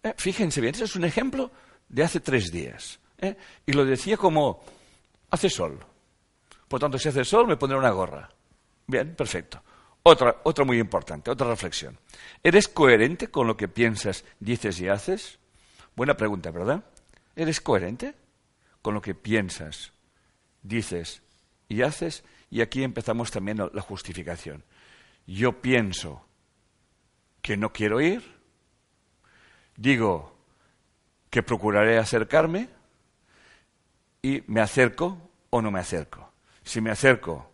Eh, 0.03 0.15
fíjense 0.18 0.60
bien, 0.60 0.75
ese 0.75 0.84
es 0.84 0.98
un 0.98 1.06
ejemplo 1.06 1.50
de 1.88 2.03
hace 2.03 2.20
tres 2.20 2.51
días. 2.51 3.00
¿eh? 3.20 3.38
Y 3.65 3.72
lo 3.72 3.86
decía 3.86 4.18
como, 4.18 4.65
hace 5.30 5.50
sol. 5.50 5.80
Por 6.68 6.82
tanto, 6.82 7.00
si 7.00 7.08
hace 7.08 7.24
sol, 7.24 7.48
me 7.48 7.56
pondré 7.56 7.80
una 7.80 7.92
gorra. 7.92 8.30
Bien, 8.93 9.15
perfecto. 9.15 9.59
Otra, 10.03 10.41
otra 10.43 10.65
muy 10.65 10.77
importante, 10.77 11.31
otra 11.31 11.47
reflexión. 11.47 11.97
¿Eres 12.43 12.67
coherente 12.67 13.29
con 13.29 13.47
lo 13.47 13.57
que 13.57 13.67
piensas, 13.67 14.23
dices 14.39 14.79
y 14.79 14.88
haces? 14.88 15.39
Buena 15.95 16.15
pregunta, 16.15 16.51
¿verdad? 16.51 16.83
¿Eres 17.35 17.59
coherente 17.59 18.13
con 18.83 18.93
lo 18.93 19.01
que 19.01 19.15
piensas, 19.15 19.93
dices 20.62 21.23
y 21.67 21.81
haces? 21.81 22.23
Y 22.51 22.62
aquí 22.62 22.83
empezamos 22.83 23.31
también 23.31 23.57
la 23.57 23.81
justificación. 23.81 24.63
Yo 25.25 25.59
pienso 25.59 26.23
que 27.41 27.57
no 27.57 27.73
quiero 27.73 28.00
ir, 28.00 28.21
digo 29.75 30.38
que 31.31 31.41
procuraré 31.41 31.97
acercarme 31.97 32.69
y 34.21 34.43
me 34.45 34.62
acerco 34.62 35.31
o 35.50 35.63
no 35.63 35.71
me 35.71 35.79
acerco. 35.79 36.31
Si 36.62 36.79
me 36.79 36.91
acerco, 36.91 37.52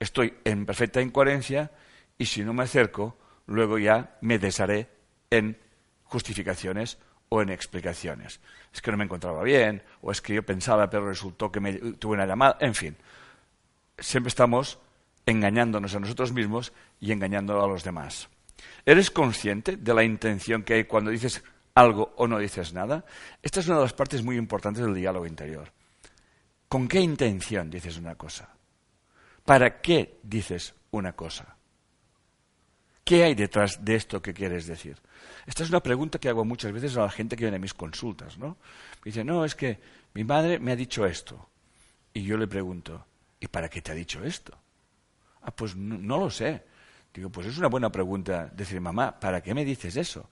estoy 0.00 0.34
en 0.44 0.66
perfecta 0.66 1.00
incoherencia 1.00 1.70
y 2.18 2.26
si 2.26 2.42
no 2.42 2.52
me 2.52 2.64
acerco, 2.64 3.16
luego 3.46 3.78
ya 3.78 4.16
me 4.22 4.38
desharé 4.38 4.88
en 5.30 5.56
justificaciones 6.04 6.98
o 7.28 7.42
en 7.42 7.50
explicaciones. 7.50 8.40
Es 8.74 8.82
que 8.82 8.90
no 8.90 8.96
me 8.96 9.04
encontraba 9.04 9.42
bien, 9.42 9.82
o 10.02 10.10
es 10.10 10.20
que 10.20 10.34
yo 10.34 10.42
pensaba, 10.42 10.90
pero 10.90 11.06
resultó 11.06 11.52
que 11.52 11.60
me 11.60 11.74
tuve 11.74 12.14
una 12.14 12.26
llamada, 12.26 12.56
en 12.60 12.74
fin. 12.74 12.96
Siempre 13.98 14.28
estamos 14.28 14.78
engañándonos 15.26 15.94
a 15.94 16.00
nosotros 16.00 16.32
mismos 16.32 16.72
y 16.98 17.12
engañando 17.12 17.62
a 17.62 17.68
los 17.68 17.84
demás. 17.84 18.28
¿Eres 18.84 19.10
consciente 19.10 19.76
de 19.76 19.94
la 19.94 20.02
intención 20.02 20.62
que 20.62 20.74
hay 20.74 20.84
cuando 20.84 21.10
dices 21.10 21.42
algo 21.74 22.12
o 22.16 22.26
no 22.26 22.38
dices 22.38 22.72
nada? 22.72 23.04
Esta 23.42 23.60
es 23.60 23.66
una 23.66 23.76
de 23.76 23.82
las 23.82 23.92
partes 23.92 24.22
muy 24.22 24.36
importantes 24.36 24.84
del 24.84 24.94
diálogo 24.94 25.26
interior. 25.26 25.70
¿Con 26.68 26.88
qué 26.88 27.00
intención 27.00 27.70
dices 27.70 27.96
una 27.96 28.14
cosa? 28.14 28.48
¿Para 29.44 29.80
qué 29.80 30.18
dices 30.22 30.74
una 30.90 31.12
cosa? 31.12 31.56
¿Qué 33.04 33.24
hay 33.24 33.34
detrás 33.34 33.84
de 33.84 33.96
esto 33.96 34.22
que 34.22 34.32
quieres 34.32 34.66
decir? 34.66 34.96
Esta 35.46 35.64
es 35.64 35.70
una 35.70 35.82
pregunta 35.82 36.18
que 36.18 36.28
hago 36.28 36.44
muchas 36.44 36.70
veces 36.72 36.96
a 36.96 37.02
la 37.02 37.10
gente 37.10 37.34
que 37.34 37.44
viene 37.44 37.56
a 37.56 37.60
mis 37.60 37.74
consultas, 37.74 38.38
¿no? 38.38 38.56
Dice, 39.04 39.24
no, 39.24 39.44
es 39.44 39.54
que 39.54 39.80
mi 40.14 40.22
madre 40.22 40.58
me 40.60 40.72
ha 40.72 40.76
dicho 40.76 41.04
esto. 41.04 41.48
Y 42.12 42.22
yo 42.22 42.36
le 42.36 42.46
pregunto, 42.46 43.04
¿y 43.40 43.48
para 43.48 43.68
qué 43.68 43.82
te 43.82 43.92
ha 43.92 43.94
dicho 43.94 44.22
esto? 44.22 44.56
Ah, 45.42 45.50
pues 45.50 45.74
no, 45.74 46.18
lo 46.18 46.30
sé. 46.30 46.64
Digo, 47.12 47.30
pues 47.30 47.48
es 47.48 47.58
una 47.58 47.68
buena 47.68 47.90
pregunta 47.90 48.50
decir, 48.54 48.80
mamá, 48.80 49.18
¿para 49.18 49.42
qué 49.42 49.54
me 49.54 49.64
dices 49.64 49.96
eso? 49.96 50.30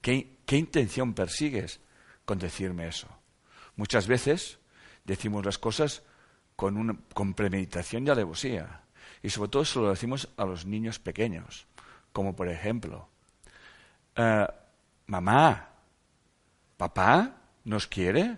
¿Qué, 0.00 0.36
qué 0.46 0.56
intención 0.56 1.14
persigues 1.14 1.80
con 2.24 2.38
decirme 2.38 2.86
eso? 2.86 3.08
Muchas 3.76 4.06
veces 4.06 4.58
decimos 5.04 5.44
las 5.44 5.58
cosas 5.58 6.02
con, 6.60 6.76
una, 6.76 6.94
con 7.14 7.32
premeditación 7.32 8.06
y 8.06 8.10
alevosía. 8.10 8.82
Y 9.22 9.30
sobre 9.30 9.48
todo 9.48 9.64
se 9.64 9.78
lo 9.78 9.88
decimos 9.88 10.28
a 10.36 10.44
los 10.44 10.66
niños 10.66 10.98
pequeños, 10.98 11.66
como 12.12 12.36
por 12.36 12.50
ejemplo, 12.50 13.08
eh, 14.14 14.46
mamá, 15.06 15.70
papá 16.76 17.34
nos 17.64 17.86
quiere, 17.86 18.36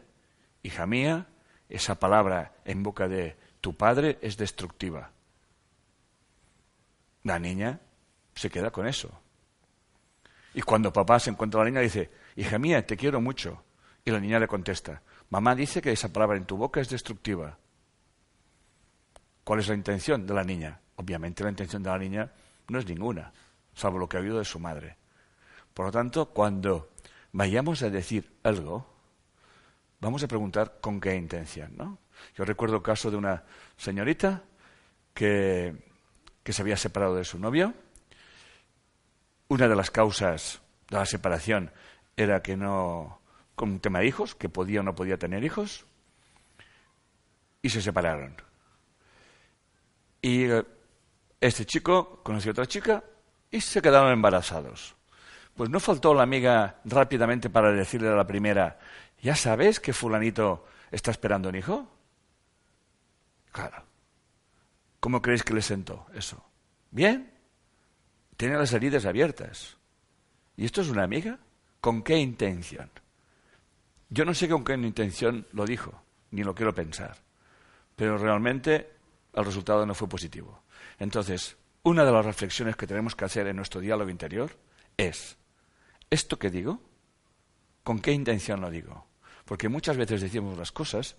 hija 0.62 0.86
mía, 0.86 1.26
esa 1.68 1.96
palabra 1.98 2.54
en 2.64 2.84
boca 2.84 3.08
de 3.08 3.36
tu 3.60 3.76
padre 3.76 4.20
es 4.22 4.36
destructiva. 4.36 5.10
La 7.24 7.40
niña 7.40 7.80
se 8.36 8.50
queda 8.50 8.70
con 8.70 8.86
eso. 8.86 9.10
Y 10.54 10.62
cuando 10.62 10.92
papá 10.92 11.18
se 11.18 11.30
encuentra 11.30 11.64
la 11.64 11.70
niña 11.70 11.80
dice, 11.80 12.08
hija 12.36 12.56
mía, 12.56 12.86
te 12.86 12.96
quiero 12.96 13.20
mucho. 13.20 13.64
Y 14.04 14.12
la 14.12 14.20
niña 14.20 14.38
le 14.38 14.46
contesta, 14.46 15.02
mamá 15.28 15.56
dice 15.56 15.82
que 15.82 15.90
esa 15.90 16.12
palabra 16.12 16.36
en 16.36 16.46
tu 16.46 16.56
boca 16.56 16.80
es 16.80 16.88
destructiva. 16.88 17.58
¿Cuál 19.44 19.60
es 19.60 19.68
la 19.68 19.74
intención 19.74 20.26
de 20.26 20.34
la 20.34 20.44
niña? 20.44 20.80
Obviamente 20.96 21.42
la 21.42 21.50
intención 21.50 21.82
de 21.82 21.90
la 21.90 21.98
niña 21.98 22.32
no 22.68 22.78
es 22.78 22.86
ninguna, 22.86 23.32
salvo 23.74 23.98
lo 23.98 24.08
que 24.08 24.16
ha 24.16 24.20
oído 24.20 24.38
de 24.38 24.44
su 24.44 24.58
madre. 24.58 24.96
Por 25.74 25.86
lo 25.86 25.92
tanto, 25.92 26.26
cuando 26.26 26.90
vayamos 27.32 27.82
a 27.82 27.90
decir 27.90 28.38
algo, 28.42 28.86
vamos 30.00 30.22
a 30.22 30.28
preguntar 30.28 30.78
con 30.80 31.00
qué 31.00 31.16
intención, 31.16 31.76
¿no? 31.76 31.98
Yo 32.36 32.44
recuerdo 32.44 32.76
el 32.76 32.82
caso 32.82 33.10
de 33.10 33.16
una 33.16 33.42
señorita 33.76 34.44
que, 35.14 35.74
que 36.42 36.52
se 36.52 36.62
había 36.62 36.76
separado 36.76 37.16
de 37.16 37.24
su 37.24 37.38
novio. 37.38 37.74
Una 39.48 39.66
de 39.66 39.74
las 39.74 39.90
causas 39.90 40.60
de 40.88 40.96
la 40.98 41.06
separación 41.06 41.72
era 42.16 42.42
que 42.42 42.56
no, 42.56 43.20
con 43.54 43.70
un 43.70 43.80
tema 43.80 44.00
de 44.00 44.06
hijos, 44.06 44.34
que 44.34 44.48
podía 44.48 44.80
o 44.80 44.82
no 44.82 44.94
podía 44.94 45.18
tener 45.18 45.42
hijos, 45.42 45.86
y 47.60 47.70
se 47.70 47.82
separaron. 47.82 48.36
Y 50.22 50.46
este 51.40 51.66
chico 51.66 52.22
conoció 52.22 52.50
a 52.50 52.52
otra 52.52 52.66
chica 52.66 53.02
y 53.50 53.60
se 53.60 53.82
quedaron 53.82 54.12
embarazados. 54.12 54.94
Pues 55.54 55.68
no 55.68 55.80
faltó 55.80 56.14
la 56.14 56.22
amiga 56.22 56.80
rápidamente 56.84 57.50
para 57.50 57.72
decirle 57.72 58.08
a 58.08 58.14
la 58.14 58.26
primera, 58.26 58.78
¿ya 59.20 59.34
sabes 59.34 59.80
que 59.80 59.92
fulanito 59.92 60.64
está 60.90 61.10
esperando 61.10 61.48
un 61.48 61.56
hijo? 61.56 61.90
Claro. 63.50 63.84
¿Cómo 65.00 65.20
creéis 65.20 65.42
que 65.42 65.54
le 65.54 65.62
sentó 65.62 66.06
eso? 66.14 66.42
Bien. 66.92 67.30
Tiene 68.36 68.56
las 68.56 68.72
heridas 68.72 69.04
abiertas. 69.04 69.76
¿Y 70.56 70.64
esto 70.64 70.80
es 70.80 70.88
una 70.88 71.02
amiga? 71.02 71.38
¿Con 71.80 72.02
qué 72.02 72.16
intención? 72.16 72.90
Yo 74.08 74.24
no 74.24 74.34
sé 74.34 74.48
con 74.48 74.62
qué 74.62 74.74
intención 74.74 75.46
lo 75.52 75.64
dijo, 75.64 76.02
ni 76.30 76.44
lo 76.44 76.54
quiero 76.54 76.74
pensar, 76.74 77.16
pero 77.96 78.18
realmente 78.18 78.90
el 79.32 79.44
resultado 79.44 79.86
no 79.86 79.94
fue 79.94 80.08
positivo. 80.08 80.62
Entonces, 80.98 81.56
una 81.82 82.04
de 82.04 82.12
las 82.12 82.24
reflexiones 82.24 82.76
que 82.76 82.86
tenemos 82.86 83.16
que 83.16 83.24
hacer 83.24 83.46
en 83.46 83.56
nuestro 83.56 83.80
diálogo 83.80 84.10
interior 84.10 84.56
es, 84.96 85.36
¿esto 86.10 86.38
que 86.38 86.50
digo? 86.50 86.80
¿Con 87.82 87.98
qué 87.98 88.12
intención 88.12 88.60
lo 88.60 88.70
digo? 88.70 89.06
Porque 89.44 89.68
muchas 89.68 89.96
veces 89.96 90.20
decimos 90.20 90.56
las 90.56 90.70
cosas 90.70 91.16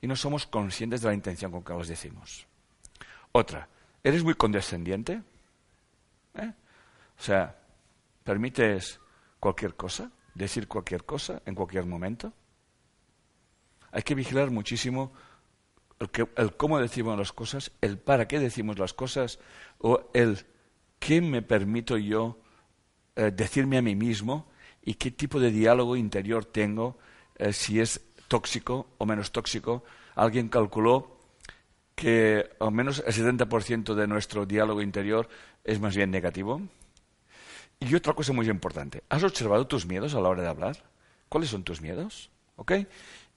y 0.00 0.06
no 0.06 0.16
somos 0.16 0.46
conscientes 0.46 1.00
de 1.00 1.08
la 1.08 1.14
intención 1.14 1.50
con 1.50 1.64
que 1.64 1.74
las 1.74 1.88
decimos. 1.88 2.46
Otra, 3.32 3.68
¿eres 4.02 4.22
muy 4.22 4.34
condescendiente? 4.34 5.22
¿Eh? 6.34 6.52
O 7.18 7.22
sea, 7.22 7.58
¿permites 8.22 9.00
cualquier 9.40 9.74
cosa? 9.74 10.10
¿Decir 10.34 10.68
cualquier 10.68 11.04
cosa 11.04 11.42
en 11.46 11.54
cualquier 11.54 11.86
momento? 11.86 12.32
Hay 13.90 14.02
que 14.02 14.14
vigilar 14.14 14.50
muchísimo 14.50 15.12
el, 16.36 16.56
cómo 16.56 16.78
decimos 16.78 17.18
las 17.18 17.32
cosas, 17.32 17.72
el 17.80 17.98
para 17.98 18.28
qué 18.28 18.38
decimos 18.38 18.78
las 18.78 18.94
cosas 18.94 19.38
o 19.78 20.10
el 20.14 20.44
qué 20.98 21.20
me 21.20 21.42
permito 21.42 21.96
yo 21.96 22.38
eh, 23.16 23.30
decirme 23.34 23.78
a 23.78 23.82
mí 23.82 23.94
mismo 23.94 24.48
y 24.82 24.94
qué 24.94 25.10
tipo 25.10 25.40
de 25.40 25.50
diálogo 25.50 25.96
interior 25.96 26.44
tengo, 26.44 26.98
eh, 27.36 27.52
si 27.52 27.80
es 27.80 28.00
tóxico 28.28 28.88
o 28.98 29.06
menos 29.06 29.32
tóxico. 29.32 29.84
Alguien 30.14 30.48
calculó 30.48 31.14
que 31.94 32.50
al 32.60 32.72
menos 32.72 33.02
el 33.06 33.12
70% 33.12 33.94
de 33.94 34.06
nuestro 34.06 34.46
diálogo 34.46 34.82
interior 34.82 35.28
es 35.62 35.80
más 35.80 35.96
bien 35.96 36.10
negativo. 36.10 36.60
Y 37.80 37.94
otra 37.94 38.14
cosa 38.14 38.32
muy 38.32 38.48
importante, 38.48 39.02
¿has 39.08 39.22
observado 39.22 39.66
tus 39.66 39.86
miedos 39.86 40.14
a 40.14 40.20
la 40.20 40.28
hora 40.28 40.42
de 40.42 40.48
hablar? 40.48 40.84
¿Cuáles 41.28 41.50
son 41.50 41.64
tus 41.64 41.80
miedos? 41.80 42.30
¿Ok? 42.56 42.72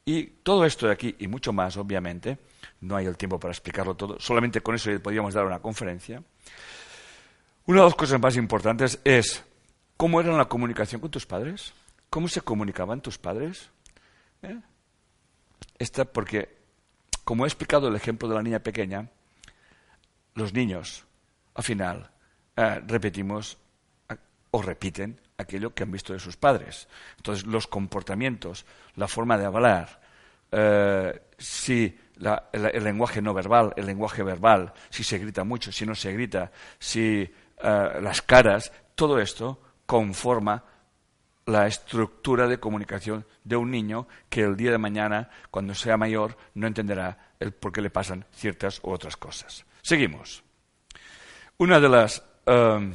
Y 0.07 0.23
todo 0.41 0.63
esto 0.63 0.87
de 0.87 0.93
aquí 0.93 1.13
y 1.19 1.27
mucho 1.27 1.51
más, 1.51 1.75
obviamente, 1.75 2.37
no 2.79 2.95
hay 2.95 3.07
el 3.07 3.17
tiempo 3.17 3.41
para 3.41 3.51
explicarlo 3.51 3.93
todo, 3.93 4.17
solamente 4.21 4.61
con 4.61 4.73
eso 4.73 4.89
podríamos 5.01 5.33
dar 5.33 5.45
una 5.45 5.59
conferencia. 5.59 6.23
Una 7.65 7.81
de 7.81 7.87
las 7.87 7.95
cosas 7.95 8.17
más 8.17 8.37
importantes 8.37 9.01
es 9.03 9.43
cómo 9.97 10.21
era 10.21 10.31
la 10.31 10.45
comunicación 10.45 11.01
con 11.01 11.11
tus 11.11 11.25
padres, 11.25 11.73
cómo 12.09 12.29
se 12.29 12.39
comunicaban 12.39 13.01
tus 13.01 13.17
padres. 13.17 13.69
¿Eh? 14.43 14.61
Porque, 16.13 16.55
como 17.25 17.43
he 17.43 17.49
explicado 17.49 17.89
el 17.89 17.95
ejemplo 17.97 18.29
de 18.29 18.35
la 18.35 18.43
niña 18.43 18.59
pequeña, 18.59 19.09
los 20.35 20.53
niños, 20.53 21.03
al 21.53 21.65
final, 21.65 22.09
eh, 22.55 22.81
repetimos 22.87 23.57
o 24.51 24.61
repiten 24.61 25.19
aquello 25.37 25.73
que 25.73 25.83
han 25.83 25.91
visto 25.91 26.13
de 26.13 26.19
sus 26.19 26.37
padres. 26.37 26.87
Entonces, 27.17 27.45
los 27.45 27.67
comportamientos, 27.67 28.65
la 28.95 29.07
forma 29.07 29.37
de 29.37 29.45
hablar, 29.45 30.01
eh, 30.51 31.21
si 31.37 31.97
el, 32.53 32.83
lenguaje 32.83 33.21
no 33.21 33.33
verbal, 33.33 33.73
el 33.75 33.85
lenguaje 33.85 34.23
verbal, 34.23 34.73
si 34.89 35.03
se 35.03 35.19
grita 35.19 35.43
mucho, 35.43 35.71
si 35.71 35.85
no 35.85 35.95
se 35.95 36.11
grita, 36.13 36.51
si 36.79 37.21
eh, 37.21 37.89
las 38.01 38.21
caras, 38.21 38.71
todo 38.95 39.19
esto 39.19 39.61
conforma 39.85 40.63
la 41.45 41.67
estructura 41.67 42.47
de 42.47 42.59
comunicación 42.59 43.25
de 43.43 43.55
un 43.55 43.71
niño 43.71 44.07
que 44.29 44.41
el 44.41 44.57
día 44.57 44.71
de 44.71 44.77
mañana, 44.77 45.29
cuando 45.49 45.73
sea 45.75 45.95
mayor, 45.95 46.37
no 46.55 46.67
entenderá 46.67 47.33
el 47.39 47.53
por 47.53 47.71
qué 47.71 47.81
le 47.81 47.89
pasan 47.89 48.25
ciertas 48.33 48.81
u 48.83 48.91
otras 48.91 49.15
cosas. 49.15 49.65
Seguimos. 49.81 50.43
Una 51.57 51.79
de 51.79 51.89
las 51.89 52.23
eh, 52.45 52.93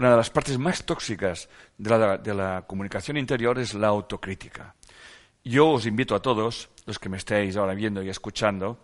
una 0.00 0.12
de 0.12 0.16
las 0.16 0.30
partes 0.30 0.58
más 0.58 0.82
tóxicas 0.86 1.46
de 1.76 2.34
la, 2.34 2.64
comunicación 2.66 3.18
interior 3.18 3.58
es 3.58 3.74
la 3.74 3.88
autocrítica. 3.88 4.74
Yo 5.44 5.68
os 5.68 5.84
invito 5.84 6.14
a 6.14 6.22
todos, 6.22 6.70
los 6.86 6.98
que 6.98 7.10
me 7.10 7.18
estéis 7.18 7.58
ahora 7.58 7.74
viendo 7.74 8.02
y 8.02 8.08
escuchando, 8.08 8.78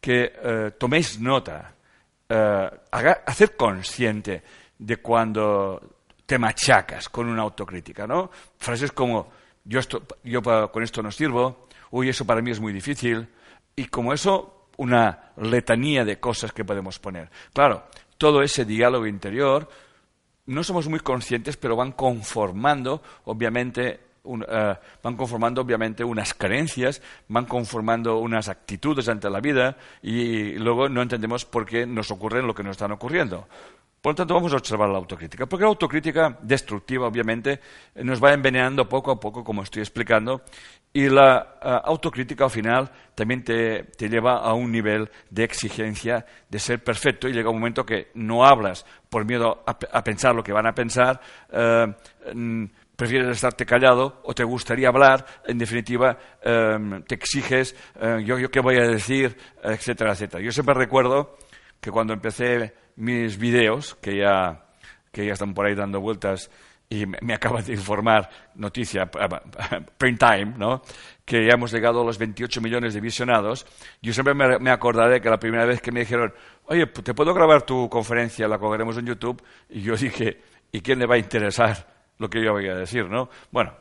que 0.00 0.32
eh, 0.42 0.70
toméis 0.78 1.20
nota, 1.20 1.74
eh, 2.26 2.70
hacer 2.90 3.54
consciente 3.56 4.42
de 4.78 4.96
cuando 4.96 5.98
te 6.24 6.38
machacas 6.38 7.10
con 7.10 7.28
una 7.28 7.42
autocrítica, 7.42 8.06
¿no? 8.06 8.30
Frases 8.56 8.92
como 8.92 9.30
yo, 9.64 9.80
yo 10.22 10.42
con 10.72 10.82
esto 10.82 11.02
no 11.02 11.10
sirvo, 11.10 11.68
uy, 11.90 12.08
eso 12.08 12.24
para 12.24 12.40
mí 12.40 12.52
es 12.52 12.60
muy 12.60 12.72
difícil, 12.72 13.28
y 13.76 13.84
como 13.88 14.14
eso, 14.14 14.68
una 14.78 15.32
letanía 15.36 16.06
de 16.06 16.18
cosas 16.18 16.52
que 16.52 16.64
podemos 16.64 16.98
poner. 16.98 17.28
Claro, 17.52 17.84
todo 18.16 18.40
ese 18.40 18.64
diálogo 18.64 19.06
interior 19.06 19.68
no 20.46 20.64
somos 20.64 20.88
muy 20.88 21.00
conscientes, 21.00 21.56
pero 21.56 21.76
van 21.76 21.92
conformando, 21.92 23.02
obviamente, 23.24 24.00
eh, 24.24 24.74
van 25.02 25.16
conformando 25.16 25.60
obviamente 25.60 26.04
unas 26.04 26.34
creencias, 26.34 27.02
van 27.28 27.44
conformando 27.46 28.18
unas 28.18 28.48
actitudes 28.48 29.08
ante 29.08 29.28
la 29.30 29.40
vida 29.40 29.76
y 30.02 30.52
luego 30.54 30.88
no 30.88 31.02
entendemos 31.02 31.44
por 31.44 31.66
qué 31.66 31.86
nos 31.86 32.10
ocurre 32.10 32.42
lo 32.42 32.54
que 32.54 32.62
nos 32.62 32.72
están 32.72 32.92
ocurriendo. 32.92 33.46
Por 34.00 34.12
lo 34.12 34.16
tanto, 34.16 34.34
vamos 34.34 34.52
a 34.52 34.56
observar 34.56 34.90
la 34.90 34.98
autocrítica, 34.98 35.46
porque 35.46 35.62
la 35.62 35.70
autocrítica 35.70 36.38
destructiva, 36.42 37.06
obviamente, 37.06 37.60
nos 37.94 38.22
va 38.22 38.34
envenenando 38.34 38.86
poco 38.86 39.10
a 39.10 39.18
poco, 39.18 39.42
como 39.42 39.62
estoy 39.62 39.80
explicando, 39.80 40.42
y 40.96 41.08
la 41.08 41.58
eh, 41.60 41.80
autocrítica 41.84 42.44
al 42.44 42.50
final 42.50 42.90
también 43.16 43.42
te, 43.42 43.84
lleva 43.98 44.38
a 44.38 44.54
un 44.54 44.70
nivel 44.70 45.10
de 45.28 45.42
exigencia 45.42 46.24
de 46.48 46.58
ser 46.60 46.82
perfecto 46.82 47.28
y 47.28 47.32
llega 47.32 47.50
un 47.50 47.56
momento 47.56 47.84
que 47.84 48.10
no 48.14 48.46
hablas 48.46 48.86
por 49.10 49.26
miedo 49.26 49.64
a, 49.66 50.04
pensar 50.04 50.36
lo 50.36 50.44
que 50.44 50.52
van 50.52 50.68
a 50.68 50.72
pensar, 50.72 51.20
eh, 51.50 51.86
mm, 52.32 52.64
prefieres 52.94 53.28
estarte 53.28 53.66
callado 53.66 54.20
o 54.22 54.34
te 54.34 54.44
gustaría 54.44 54.86
hablar, 54.86 55.26
en 55.44 55.58
definitiva, 55.58 56.16
eh, 56.40 57.02
te 57.08 57.16
exiges, 57.16 57.74
yo, 58.24 58.38
yo 58.38 58.48
qué 58.50 58.60
voy 58.60 58.76
a 58.76 58.86
decir, 58.86 59.36
etcétera, 59.64 60.12
etcétera. 60.12 60.44
Yo 60.44 60.52
siempre 60.52 60.74
recuerdo 60.74 61.36
que 61.80 61.90
cuando 61.90 62.12
empecé 62.12 62.72
mis 62.96 63.36
videos, 63.36 63.96
que 63.96 64.18
ya, 64.18 64.66
que 65.10 65.26
ya 65.26 65.32
están 65.32 65.54
por 65.54 65.66
ahí 65.66 65.74
dando 65.74 66.00
vueltas 66.00 66.50
y 66.88 67.06
me, 67.06 67.34
acaba 67.34 67.62
de 67.62 67.72
informar, 67.72 68.28
noticia, 68.54 69.10
print 69.98 70.18
time, 70.18 70.54
¿no? 70.56 70.82
que 71.24 71.46
ya 71.46 71.54
hemos 71.54 71.72
llegado 71.72 72.02
a 72.02 72.04
los 72.04 72.18
28 72.18 72.60
millones 72.60 72.94
de 72.94 73.00
visionados, 73.00 73.66
yo 74.02 74.12
siempre 74.12 74.34
me, 74.34 74.70
acordaré 74.70 75.20
que 75.20 75.30
la 75.30 75.38
primera 75.38 75.64
vez 75.64 75.80
que 75.80 75.90
me 75.90 76.00
dijeron, 76.00 76.34
oye, 76.66 76.86
¿te 76.86 77.14
puedo 77.14 77.32
grabar 77.32 77.62
tu 77.62 77.88
conferencia? 77.88 78.46
La 78.46 78.58
colgaremos 78.58 78.98
en 78.98 79.06
YouTube. 79.06 79.42
Y 79.70 79.80
yo 79.80 79.96
dije, 79.96 80.42
¿y 80.70 80.80
quién 80.80 80.98
le 80.98 81.06
va 81.06 81.14
a 81.14 81.18
interesar 81.18 81.86
lo 82.18 82.28
que 82.28 82.42
yo 82.42 82.52
voy 82.52 82.68
a 82.68 82.74
decir? 82.74 83.08
¿no? 83.08 83.30
Bueno, 83.50 83.72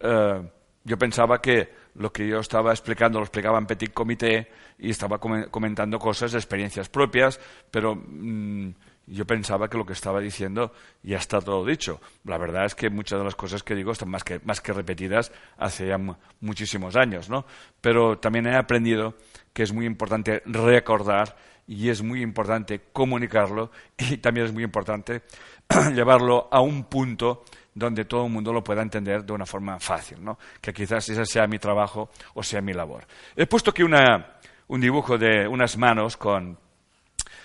eh, 0.00 0.48
yo 0.84 0.98
pensaba 0.98 1.40
que 1.40 1.84
lo 1.96 2.12
que 2.12 2.28
yo 2.28 2.38
estaba 2.38 2.70
explicando 2.70 3.18
lo 3.18 3.24
explicaba 3.24 3.58
en 3.58 3.66
Petit 3.66 3.92
Comité 3.92 4.50
y 4.78 4.90
estaba 4.90 5.18
comentando 5.18 5.98
cosas, 5.98 6.34
experiencias 6.34 6.88
propias, 6.88 7.40
pero 7.70 7.96
mm, 7.96 8.70
yo 9.06 9.26
pensaba 9.26 9.68
que 9.68 9.76
lo 9.76 9.84
que 9.84 9.92
estaba 9.92 10.20
diciendo 10.20 10.72
ya 11.02 11.18
está 11.18 11.40
todo 11.40 11.64
dicho. 11.64 12.00
La 12.24 12.38
verdad 12.38 12.64
es 12.64 12.74
que 12.74 12.90
muchas 12.90 13.18
de 13.18 13.24
las 13.24 13.34
cosas 13.34 13.62
que 13.62 13.74
digo 13.74 13.92
están 13.92 14.10
más 14.10 14.24
que, 14.24 14.40
más 14.44 14.60
que 14.60 14.72
repetidas 14.72 15.32
hace 15.58 15.88
ya 15.88 15.98
muchísimos 16.40 16.96
años, 16.96 17.28
¿no? 17.28 17.44
Pero 17.80 18.18
también 18.18 18.46
he 18.46 18.56
aprendido 18.56 19.14
que 19.52 19.62
es 19.62 19.72
muy 19.72 19.86
importante 19.86 20.42
recordar 20.46 21.36
y 21.66 21.88
es 21.88 22.02
muy 22.02 22.22
importante 22.22 22.82
comunicarlo 22.92 23.70
y 23.98 24.18
también 24.18 24.46
es 24.46 24.52
muy 24.52 24.64
importante 24.64 25.22
llevarlo 25.94 26.48
a 26.50 26.60
un 26.60 26.84
punto 26.84 27.44
donde 27.74 28.04
todo 28.04 28.26
el 28.26 28.32
mundo 28.32 28.52
lo 28.52 28.62
pueda 28.62 28.82
entender 28.82 29.24
de 29.24 29.32
una 29.32 29.46
forma 29.46 29.80
fácil, 29.80 30.22
¿no? 30.22 30.38
que 30.60 30.72
quizás 30.72 31.08
ese 31.08 31.26
sea 31.26 31.46
mi 31.46 31.58
trabajo 31.58 32.10
o 32.34 32.42
sea 32.42 32.60
mi 32.60 32.72
labor. 32.72 33.06
He 33.36 33.46
puesto 33.46 33.70
aquí 33.70 33.82
un 33.82 34.80
dibujo 34.80 35.18
de 35.18 35.48
unas 35.48 35.76
manos 35.76 36.16
con, 36.16 36.58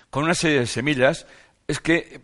con 0.10 0.24
una 0.24 0.34
serie 0.34 0.60
de 0.60 0.68
semillas, 0.68 1.26
es 1.70 1.80
que, 1.80 2.20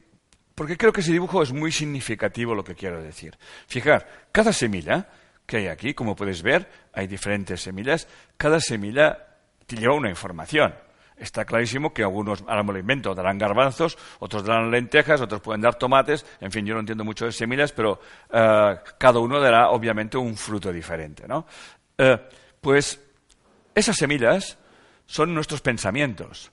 porque 0.56 0.76
creo 0.76 0.92
que 0.92 1.02
ese 1.02 1.12
dibujo 1.12 1.44
es 1.44 1.54
muy 1.54 1.72
significativo 1.72 2.56
lo 2.56 2.64
que 2.64 2.74
quiero 2.74 3.00
decir. 3.00 3.38
Fijar, 3.68 4.28
cada 4.32 4.52
semilla 4.52 5.08
que 5.46 5.58
hay 5.58 5.68
aquí, 5.68 5.94
como 5.94 6.16
puedes 6.16 6.42
ver, 6.42 6.68
hay 6.92 7.06
diferentes 7.06 7.62
semillas, 7.62 8.08
cada 8.38 8.60
semilla 8.60 9.38
te 9.68 9.76
lleva 9.76 9.94
una 9.94 10.10
información. 10.10 10.74
Está 11.16 11.46
clarísimo 11.46 11.94
que 11.94 12.02
algunos, 12.02 12.42
ahora 12.48 12.64
me 12.64 12.74
lo 12.74 12.80
invento, 12.80 13.14
darán 13.14 13.38
garbanzos, 13.38 14.00
otros 14.18 14.44
darán 14.44 14.72
lentejas, 14.72 15.22
otros 15.22 15.42
pueden 15.42 15.62
dar 15.62 15.76
tomates, 15.76 16.26
en 16.42 16.52
fin, 16.52 16.66
yo 16.66 16.74
no 16.74 16.80
entiendo 16.80 17.04
mucho 17.04 17.26
de 17.26 17.32
semillas, 17.32 17.72
pero 17.72 18.02
eh, 18.34 18.76
cada 18.98 19.20
uno 19.20 19.40
dará 19.40 19.70
obviamente 19.70 20.18
un 20.18 20.36
fruto 20.36 20.74
diferente. 20.74 21.28
¿no? 21.28 21.46
Eh, 22.00 22.18
pues 22.60 23.00
esas 23.76 23.96
semillas 23.96 24.58
son 25.06 25.36
nuestros 25.36 25.62
pensamientos. 25.62 26.52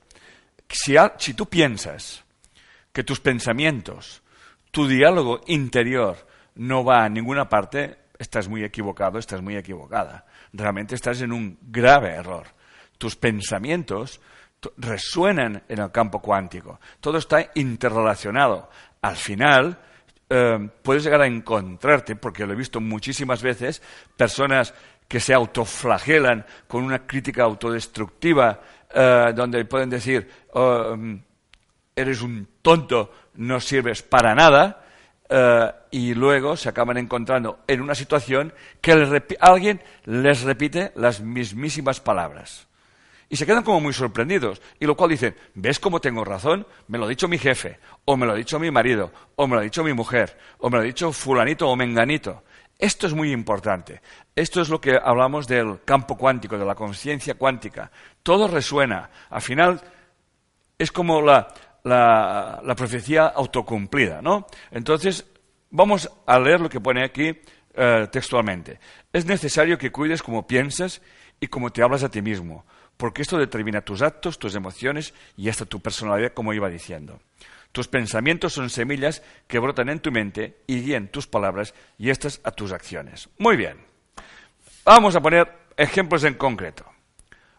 Si, 0.69 0.95
si 1.17 1.33
tú 1.33 1.47
piensas 1.47 2.22
que 2.93 3.03
tus 3.03 3.19
pensamientos, 3.19 4.21
tu 4.71 4.87
diálogo 4.87 5.41
interior 5.47 6.15
no 6.55 6.85
va 6.85 7.03
a 7.03 7.09
ninguna 7.09 7.49
parte, 7.49 7.97
estás 8.17 8.47
muy 8.47 8.63
equivocado, 8.63 9.17
estás 9.17 9.41
muy 9.41 9.57
equivocada. 9.57 10.25
Realmente 10.53 10.95
estás 10.95 11.21
en 11.21 11.31
un 11.31 11.57
grave 11.61 12.11
error. 12.11 12.45
Tus 12.97 13.15
pensamientos 13.15 14.21
resuenan 14.77 15.63
en 15.67 15.79
el 15.79 15.91
campo 15.91 16.21
cuántico. 16.21 16.79
Todo 17.01 17.17
está 17.17 17.51
interrelacionado. 17.55 18.69
Al 19.01 19.15
final, 19.15 19.77
eh, 20.29 20.69
puedes 20.81 21.03
llegar 21.03 21.21
a 21.21 21.27
encontrarte, 21.27 22.15
porque 22.15 22.45
lo 22.45 22.53
he 22.53 22.55
visto 22.55 22.79
muchísimas 22.79 23.41
veces, 23.41 23.81
personas 24.15 24.73
que 25.07 25.19
se 25.19 25.33
autoflagelan 25.33 26.45
con 26.67 26.83
una 26.83 27.05
crítica 27.05 27.43
autodestructiva, 27.43 28.61
eh, 28.93 29.33
donde 29.35 29.65
pueden 29.65 29.89
decir, 29.89 30.29
oh, 30.53 30.95
mm, 30.95 31.19
eres 31.95 32.21
un 32.21 32.47
tonto, 32.61 33.11
no 33.35 33.59
sirves 33.59 34.01
para 34.01 34.35
nada, 34.35 34.83
eh, 35.29 35.71
y 35.91 36.13
luego 36.13 36.55
se 36.57 36.69
acaban 36.69 36.97
encontrando 36.97 37.59
en 37.67 37.81
una 37.81 37.95
situación 37.95 38.53
que 38.81 38.91
alguien 39.39 39.81
les 40.05 40.41
repite 40.41 40.91
las 40.95 41.21
mismísimas 41.21 41.99
palabras. 41.99 42.67
Y 43.29 43.35
se 43.35 43.47
quedan 43.47 43.63
como 43.63 43.79
muy 43.79 43.93
sorprendidos. 43.93 44.61
Y 44.79 44.85
lo 44.85 44.95
cual 44.95 45.09
dicen, 45.09 45.35
¿ves 45.55 45.79
cómo 45.79 45.99
tengo 45.99 46.23
razón? 46.23 46.67
Me 46.87 46.99
lo 46.99 47.05
ha 47.05 47.09
dicho 47.09 47.27
mi 47.27 47.39
jefe, 47.39 47.79
o 48.05 48.15
me 48.15 48.27
lo 48.27 48.33
ha 48.33 48.35
dicho 48.35 48.59
mi 48.59 48.69
marido, 48.69 49.11
o 49.35 49.47
me 49.47 49.55
lo 49.55 49.61
ha 49.61 49.63
dicho 49.63 49.83
mi 49.83 49.91
mujer, 49.93 50.37
o 50.59 50.69
me 50.69 50.77
lo 50.77 50.83
ha 50.83 50.85
dicho 50.85 51.11
fulanito 51.11 51.67
o 51.67 51.75
menganito. 51.75 52.43
Esto 52.77 53.07
es 53.07 53.13
muy 53.15 53.31
importante. 53.31 54.01
Esto 54.35 54.61
es 54.61 54.69
lo 54.69 54.79
que 54.79 54.99
hablamos 55.03 55.47
del 55.47 55.81
campo 55.83 56.15
cuántico, 56.15 56.59
de 56.59 56.65
la 56.65 56.75
conciencia 56.75 57.33
cuántica. 57.33 57.89
Todo 58.21 58.47
resuena. 58.47 59.09
Al 59.31 59.41
final 59.41 59.81
es 60.77 60.91
como 60.91 61.21
la, 61.21 61.47
la, 61.83 62.73
profecía 62.75 63.27
autocumplida, 63.27 64.21
¿no? 64.21 64.47
Entonces, 64.71 65.25
vamos 65.69 66.09
a 66.25 66.39
leer 66.39 66.61
lo 66.61 66.69
que 66.69 66.79
pone 66.79 67.03
aquí 67.03 67.39
eh, 67.73 68.07
textualmente. 68.11 68.79
Es 69.11 69.25
necesario 69.25 69.77
que 69.77 69.91
cuides 69.91 70.23
cómo 70.23 70.47
piensas 70.47 71.01
y 71.39 71.47
cómo 71.47 71.71
te 71.71 71.83
hablas 71.83 72.03
a 72.03 72.09
ti 72.09 72.21
mismo, 72.21 72.65
porque 72.97 73.21
esto 73.21 73.37
determina 73.37 73.81
tus 73.81 74.01
actos, 74.01 74.39
tus 74.39 74.55
emociones 74.55 75.13
y 75.35 75.49
hasta 75.49 75.65
tu 75.65 75.81
personalidad, 75.81 76.33
como 76.33 76.53
iba 76.53 76.69
diciendo. 76.69 77.19
Tus 77.71 77.87
pensamientos 77.87 78.53
son 78.53 78.69
semillas 78.69 79.23
que 79.47 79.57
brotan 79.57 79.89
en 79.89 79.99
tu 79.99 80.11
mente 80.11 80.59
y 80.67 80.81
guían 80.81 81.07
tus 81.07 81.25
palabras 81.25 81.73
y 81.97 82.11
estas 82.11 82.39
a 82.43 82.51
tus 82.51 82.71
acciones. 82.71 83.29
Muy 83.39 83.57
bien. 83.57 83.77
Vamos 84.85 85.15
a 85.15 85.21
poner 85.21 85.51
ejemplos 85.75 86.23
en 86.23 86.35
concreto. 86.35 86.85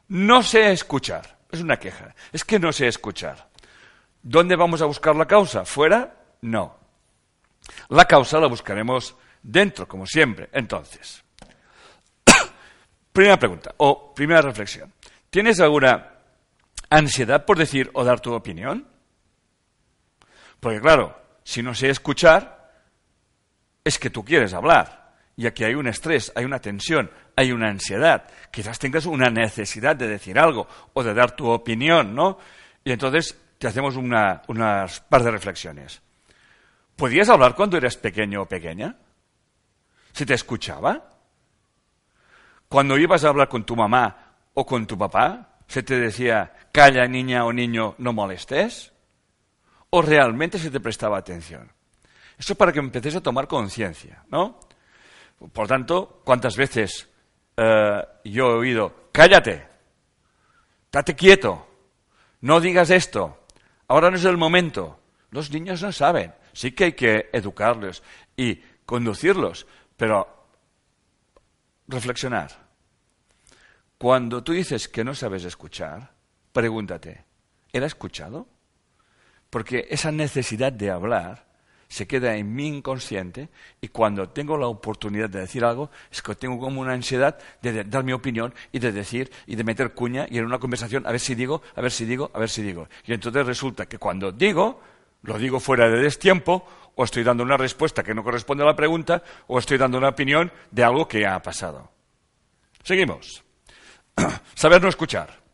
No 0.09 0.43
sé 0.43 0.71
escuchar. 0.71 1.39
Es 1.51 1.61
una 1.61 1.79
queja. 1.79 2.15
Es 2.33 2.45
que 2.45 2.61
no 2.61 2.73
sé 2.73 2.87
escuchar. 2.87 3.49
¿Dónde 4.25 4.57
vamos 4.57 4.81
a 4.81 4.87
buscar 4.87 5.15
la 5.15 5.27
causa? 5.27 5.67
¿Fuera? 5.67 6.17
No. 6.41 6.79
La 7.91 8.07
causa 8.07 8.41
la 8.41 8.47
buscaremos 8.47 9.15
dentro, 9.43 9.87
como 9.87 10.07
siempre. 10.07 10.49
Entonces, 10.51 11.23
primera 13.13 13.39
pregunta 13.39 13.75
o 13.77 14.15
primera 14.15 14.41
reflexión. 14.41 14.91
¿Tienes 15.29 15.61
alguna 15.61 16.11
ansiedad 16.89 17.45
por 17.45 17.59
decir 17.59 17.91
o 17.93 18.03
dar 18.03 18.21
tu 18.21 18.33
opinión? 18.33 18.89
Porque 20.59 20.81
claro, 20.81 21.21
si 21.43 21.63
no 21.63 21.75
sé 21.75 21.91
escuchar, 21.91 22.73
es 23.85 23.99
que 23.99 24.09
tú 24.09 24.25
quieres 24.25 24.55
hablar. 24.55 25.17
Y 25.37 25.47
aquí 25.47 25.65
hay 25.65 25.75
un 25.75 25.87
estrés, 25.87 26.33
hay 26.35 26.47
una 26.47 26.61
tensión, 26.61 27.11
hay 27.37 27.53
una 27.53 27.69
ansiedad. 27.69 28.27
Quizás 28.51 28.79
tengas 28.79 29.05
una 29.05 29.29
necesidad 29.29 29.97
de 29.97 30.09
decir 30.09 30.39
algo 30.39 30.67
o 30.95 31.03
de 31.03 31.13
dar 31.13 31.37
tu 31.37 31.51
opinión, 31.51 32.15
¿no? 32.15 32.39
Y 32.85 32.93
entonces 32.93 33.39
te 33.65 33.69
hacemos 33.69 33.97
unas 33.97 35.01
par 35.09 35.23
de 35.23 35.31
reflexiones. 35.31 36.03
¿Podías 36.97 37.31
hablar 37.31 37.55
cuando 37.55 37.79
eras 37.79 37.97
pequeño 37.97 38.43
o 38.43 38.47
pequeña? 38.47 38.95
¿Se 40.13 40.27
te 40.27 40.35
escuchaba? 40.35 41.09
Cuando 42.69 42.99
ibas 42.99 43.25
a 43.25 43.31
hablar 43.31 43.49
con 43.49 43.65
tu 43.65 43.75
mamá 43.75 44.35
o 44.53 44.67
con 44.67 44.87
tu 44.87 44.99
papá, 44.99 45.61
¿se 45.67 45.83
te 45.83 45.99
decía, 45.99 46.53
calla 46.73 47.07
niña 47.07 47.47
o 47.47 47.55
niño, 47.55 47.95
no 47.97 48.13
molestes? 48.13 48.93
¿O 49.89 50.03
realmente 50.03 50.59
se 50.59 50.71
te 50.71 50.79
prestaba 50.79 51.17
atención? 51.17 51.73
Esto 52.37 52.53
es 52.53 52.59
para 52.59 52.71
que 52.71 52.81
empecés 52.81 53.17
a 53.17 53.23
tomar 53.23 53.49
conciencia, 53.49 54.27
¿no? 54.29 54.61
Por 55.55 55.67
tanto, 55.67 56.21
¿cuántas 56.23 56.55
veces 56.55 57.09
eh, 57.57 58.03
yo 58.25 58.45
he 58.45 58.59
oído, 58.59 59.09
cállate, 59.11 59.67
date 60.93 61.15
quieto, 61.15 61.67
no 62.43 62.61
digas 62.61 62.91
esto, 62.91 63.44
Ahora 63.89 64.11
no 64.11 64.17
es 64.17 64.25
el 64.25 64.37
momento. 64.37 65.01
Los 65.31 65.51
niños 65.51 65.83
no 65.83 65.93
saben. 65.93 66.35
Sí 66.53 66.73
que 66.73 66.85
hay 66.85 66.93
que 66.93 67.31
educarlos 67.33 68.03
y 68.37 68.63
conducirlos, 68.87 69.67
pero 69.97 70.47
reflexionar. 71.89 72.51
Cuando 73.99 74.43
tú 74.43 74.53
dices 74.53 74.89
que 74.89 75.05
no 75.05 75.15
sabes 75.15 75.45
escuchar, 75.45 76.13
pregúntate, 76.53 77.25
¿era 77.73 77.87
escuchado? 77.87 78.47
Porque 79.51 79.87
esa 79.91 80.13
necesidad 80.13 80.73
de 80.73 80.91
hablar 80.91 81.47
se 81.95 82.09
queda 82.09 82.35
en 82.35 82.53
mi 82.53 82.67
inconsciente 82.67 83.51
y 83.81 83.87
cuando 83.87 84.29
tengo 84.29 84.57
la 84.57 84.67
oportunidad 84.67 85.31
de 85.31 85.39
decir 85.39 85.65
algo 85.65 85.91
es 86.11 86.23
que 86.23 86.35
tengo 86.35 86.59
como 86.59 86.81
una 86.81 86.93
ansiedad 86.93 87.39
de, 87.63 87.85
dar 87.85 88.03
mi 88.03 88.13
opinión 88.13 88.53
y 88.73 88.81
de 88.81 88.91
decir 88.91 89.31
y 89.47 89.55
de 89.55 89.63
meter 89.63 89.95
cuña 89.95 90.27
y 90.29 90.39
en 90.39 90.45
una 90.45 90.59
conversación 90.59 91.07
a 91.07 91.13
ver 91.13 91.21
si 91.21 91.37
digo, 91.37 91.63
a 91.77 91.81
ver 91.81 91.93
si 91.93 92.05
digo, 92.05 92.33
a 92.35 92.41
ver 92.41 92.49
si 92.49 92.63
digo. 92.63 92.89
Y 93.07 93.13
entonces 93.13 93.47
resulta 93.47 93.87
que 93.87 93.99
cuando 93.99 94.33
digo, 94.33 94.81
lo 95.23 95.39
digo 95.39 95.61
fuera 95.61 95.89
de 95.89 96.03
destiempo 96.03 96.67
o 96.97 97.05
estoy 97.05 97.23
dando 97.23 97.45
una 97.45 97.57
respuesta 97.57 98.03
que 98.03 98.13
no 98.13 98.25
corresponde 98.25 98.65
a 98.65 98.67
la 98.67 98.75
pregunta 98.75 99.23
o 99.47 99.61
estoy 99.61 99.79
dando 99.79 99.97
una 99.97 100.09
opinión 100.09 100.51
de 100.73 100.83
algo 100.83 101.07
que 101.07 101.25
ha 101.25 101.41
pasado. 101.41 101.93
Seguimos. 102.83 103.45
Saber 104.55 104.83
no 104.83 104.89
escuchar. 104.89 105.45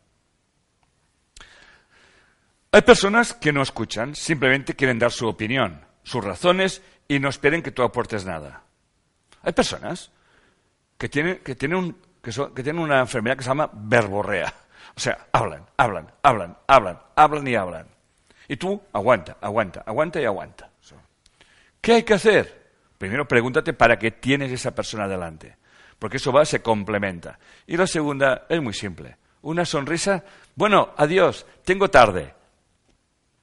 Hay 2.71 2.81
personas 2.81 3.35
que 3.35 3.53
no 3.53 3.61
escuchan, 3.61 4.15
simplemente 4.15 4.75
quieren 4.75 4.97
dar 4.97 5.11
su 5.11 5.27
opinión 5.27 5.90
sus 6.03 6.23
razones 6.23 6.81
y 7.07 7.19
no 7.19 7.29
esperen 7.29 7.61
que 7.61 7.71
tú 7.71 7.83
aportes 7.83 8.25
nada. 8.25 8.63
Hay 9.43 9.53
personas 9.53 10.11
que 10.97 11.09
tienen, 11.09 11.39
que 11.39 11.55
tienen, 11.55 11.95
que, 12.21 12.31
que 12.31 12.63
tienen 12.63 12.81
una 12.81 12.99
enfermedad 12.99 13.37
que 13.37 13.43
se 13.43 13.49
llama 13.49 13.69
verborrea. 13.73 14.53
O 14.95 14.99
sea, 14.99 15.27
hablan, 15.31 15.65
hablan, 15.77 16.11
hablan, 16.21 16.57
hablan, 16.67 16.99
hablan 17.15 17.47
y 17.47 17.55
hablan. 17.55 17.87
Y 18.47 18.57
tú 18.57 18.81
aguanta, 18.93 19.37
aguanta, 19.41 19.83
aguanta 19.85 20.21
y 20.21 20.25
aguanta. 20.25 20.69
¿Qué 21.79 21.93
hay 21.93 22.03
que 22.03 22.13
hacer? 22.13 22.61
Primero 22.97 23.27
pregúntate 23.27 23.73
para 23.73 23.97
qué 23.97 24.11
tienes 24.11 24.51
esa 24.51 24.75
persona 24.75 25.07
delante. 25.07 25.57
Porque 25.97 26.17
eso 26.17 26.31
va, 26.31 26.45
se 26.45 26.61
complementa. 26.61 27.39
Y 27.65 27.77
la 27.77 27.87
segunda 27.87 28.45
es 28.47 28.61
muy 28.61 28.73
simple. 28.73 29.17
Una 29.41 29.65
sonrisa, 29.65 30.23
bueno, 30.55 30.93
adiós, 30.97 31.45
tengo 31.65 31.89
tarde. 31.89 32.33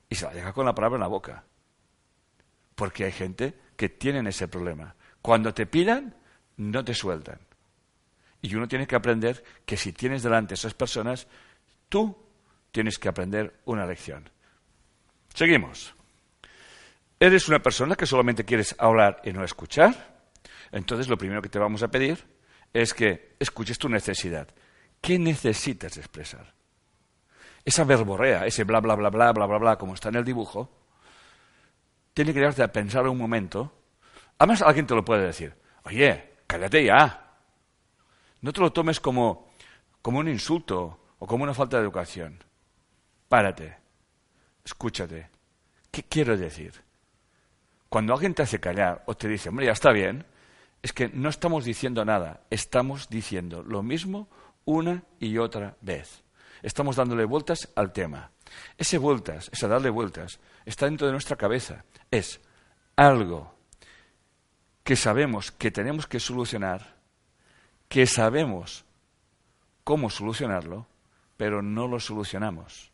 Y 0.08 0.14
se 0.14 0.26
la 0.26 0.32
deja 0.32 0.52
con 0.52 0.64
la 0.64 0.74
palabra 0.74 0.96
en 0.96 1.02
la 1.02 1.08
boca. 1.08 1.42
Porque 2.78 3.06
hay 3.06 3.10
gente 3.10 3.58
que 3.76 3.88
tienen 3.88 4.28
ese 4.28 4.46
problema. 4.46 4.94
Cuando 5.20 5.52
te 5.52 5.66
pidan, 5.66 6.14
no 6.58 6.84
te 6.84 6.94
sueltan. 6.94 7.40
Y 8.40 8.54
uno 8.54 8.68
tiene 8.68 8.86
que 8.86 8.94
aprender 8.94 9.42
que 9.66 9.76
si 9.76 9.92
tienes 9.92 10.22
delante 10.22 10.54
esas 10.54 10.74
personas, 10.74 11.26
tú 11.88 12.16
tienes 12.70 13.00
que 13.00 13.08
aprender 13.08 13.58
una 13.64 13.84
lección. 13.84 14.30
Seguimos. 15.34 15.92
¿Eres 17.18 17.48
una 17.48 17.58
persona 17.58 17.96
que 17.96 18.06
solamente 18.06 18.44
quieres 18.44 18.76
hablar 18.78 19.22
y 19.24 19.32
no 19.32 19.42
escuchar? 19.42 20.20
Entonces 20.70 21.08
lo 21.08 21.18
primero 21.18 21.42
que 21.42 21.48
te 21.48 21.58
vamos 21.58 21.82
a 21.82 21.88
pedir 21.88 22.24
es 22.72 22.94
que 22.94 23.34
escuches 23.40 23.76
tu 23.76 23.88
necesidad. 23.88 24.46
¿Qué 25.00 25.18
necesitas 25.18 25.96
expresar? 25.96 26.54
Esa 27.64 27.82
verborrea, 27.82 28.46
ese 28.46 28.62
bla, 28.62 28.78
bla, 28.78 28.94
bla, 28.94 29.10
bla, 29.10 29.32
bla, 29.32 29.46
bla, 29.46 29.58
bla, 29.58 29.76
como 29.76 29.94
está 29.94 30.10
en 30.10 30.14
el 30.14 30.24
dibujo, 30.24 30.78
tiene 32.18 32.34
que 32.34 32.40
darte 32.40 32.64
a 32.64 32.72
pensar 32.72 33.06
un 33.06 33.16
momento. 33.16 33.72
Además, 34.38 34.62
alguien 34.62 34.88
te 34.88 34.94
lo 34.96 35.04
puede 35.04 35.24
decir. 35.24 35.54
Oye, 35.84 36.32
cállate 36.48 36.84
ya. 36.84 37.36
No 38.40 38.52
te 38.52 38.60
lo 38.60 38.72
tomes 38.72 38.98
como, 38.98 39.52
como 40.02 40.18
un 40.18 40.28
insulto 40.28 40.98
o 41.16 41.26
como 41.28 41.44
una 41.44 41.54
falta 41.54 41.76
de 41.76 41.84
educación. 41.84 42.42
Párate. 43.28 43.76
Escúchate. 44.64 45.30
¿Qué 45.92 46.02
quiero 46.02 46.36
decir? 46.36 46.72
Cuando 47.88 48.14
alguien 48.14 48.34
te 48.34 48.42
hace 48.42 48.58
callar 48.58 49.04
o 49.06 49.14
te 49.14 49.28
dice, 49.28 49.50
hombre, 49.50 49.66
ya 49.66 49.72
está 49.72 49.92
bien, 49.92 50.26
es 50.82 50.92
que 50.92 51.08
no 51.10 51.28
estamos 51.28 51.64
diciendo 51.64 52.04
nada, 52.04 52.40
estamos 52.50 53.08
diciendo 53.08 53.62
lo 53.62 53.84
mismo 53.84 54.28
una 54.64 55.04
y 55.20 55.38
otra 55.38 55.76
vez. 55.82 56.24
Estamos 56.64 56.96
dándole 56.96 57.24
vueltas 57.26 57.68
al 57.76 57.92
tema. 57.92 58.32
Ese 58.76 58.98
vueltas, 58.98 59.50
ese 59.52 59.68
darle 59.68 59.90
vueltas, 59.90 60.40
está 60.64 60.86
dentro 60.86 61.06
de 61.06 61.12
nuestra 61.12 61.36
cabeza. 61.36 61.84
Es 62.10 62.40
algo 62.96 63.54
que 64.82 64.96
sabemos 64.96 65.52
que 65.52 65.70
tenemos 65.70 66.06
que 66.06 66.18
solucionar, 66.18 66.96
que 67.88 68.06
sabemos 68.06 68.84
cómo 69.84 70.10
solucionarlo, 70.10 70.86
pero 71.36 71.62
no 71.62 71.86
lo 71.86 72.00
solucionamos. 72.00 72.90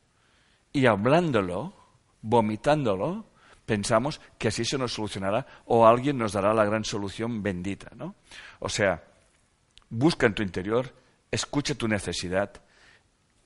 Y 0.72 0.86
hablándolo, 0.86 1.72
vomitándolo, 2.20 3.26
pensamos 3.64 4.20
que 4.38 4.48
así 4.48 4.64
se 4.64 4.76
nos 4.76 4.92
solucionará 4.92 5.46
o 5.66 5.86
alguien 5.86 6.18
nos 6.18 6.32
dará 6.32 6.52
la 6.52 6.64
gran 6.64 6.84
solución 6.84 7.42
bendita, 7.42 7.90
¿no? 7.94 8.16
O 8.58 8.68
sea, 8.68 9.04
busca 9.88 10.26
en 10.26 10.34
tu 10.34 10.42
interior, 10.42 10.92
escucha 11.30 11.74
tu 11.74 11.88
necesidad, 11.88 12.50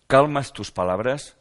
calmas 0.06 0.52
tus 0.52 0.70
palabras 0.70 1.36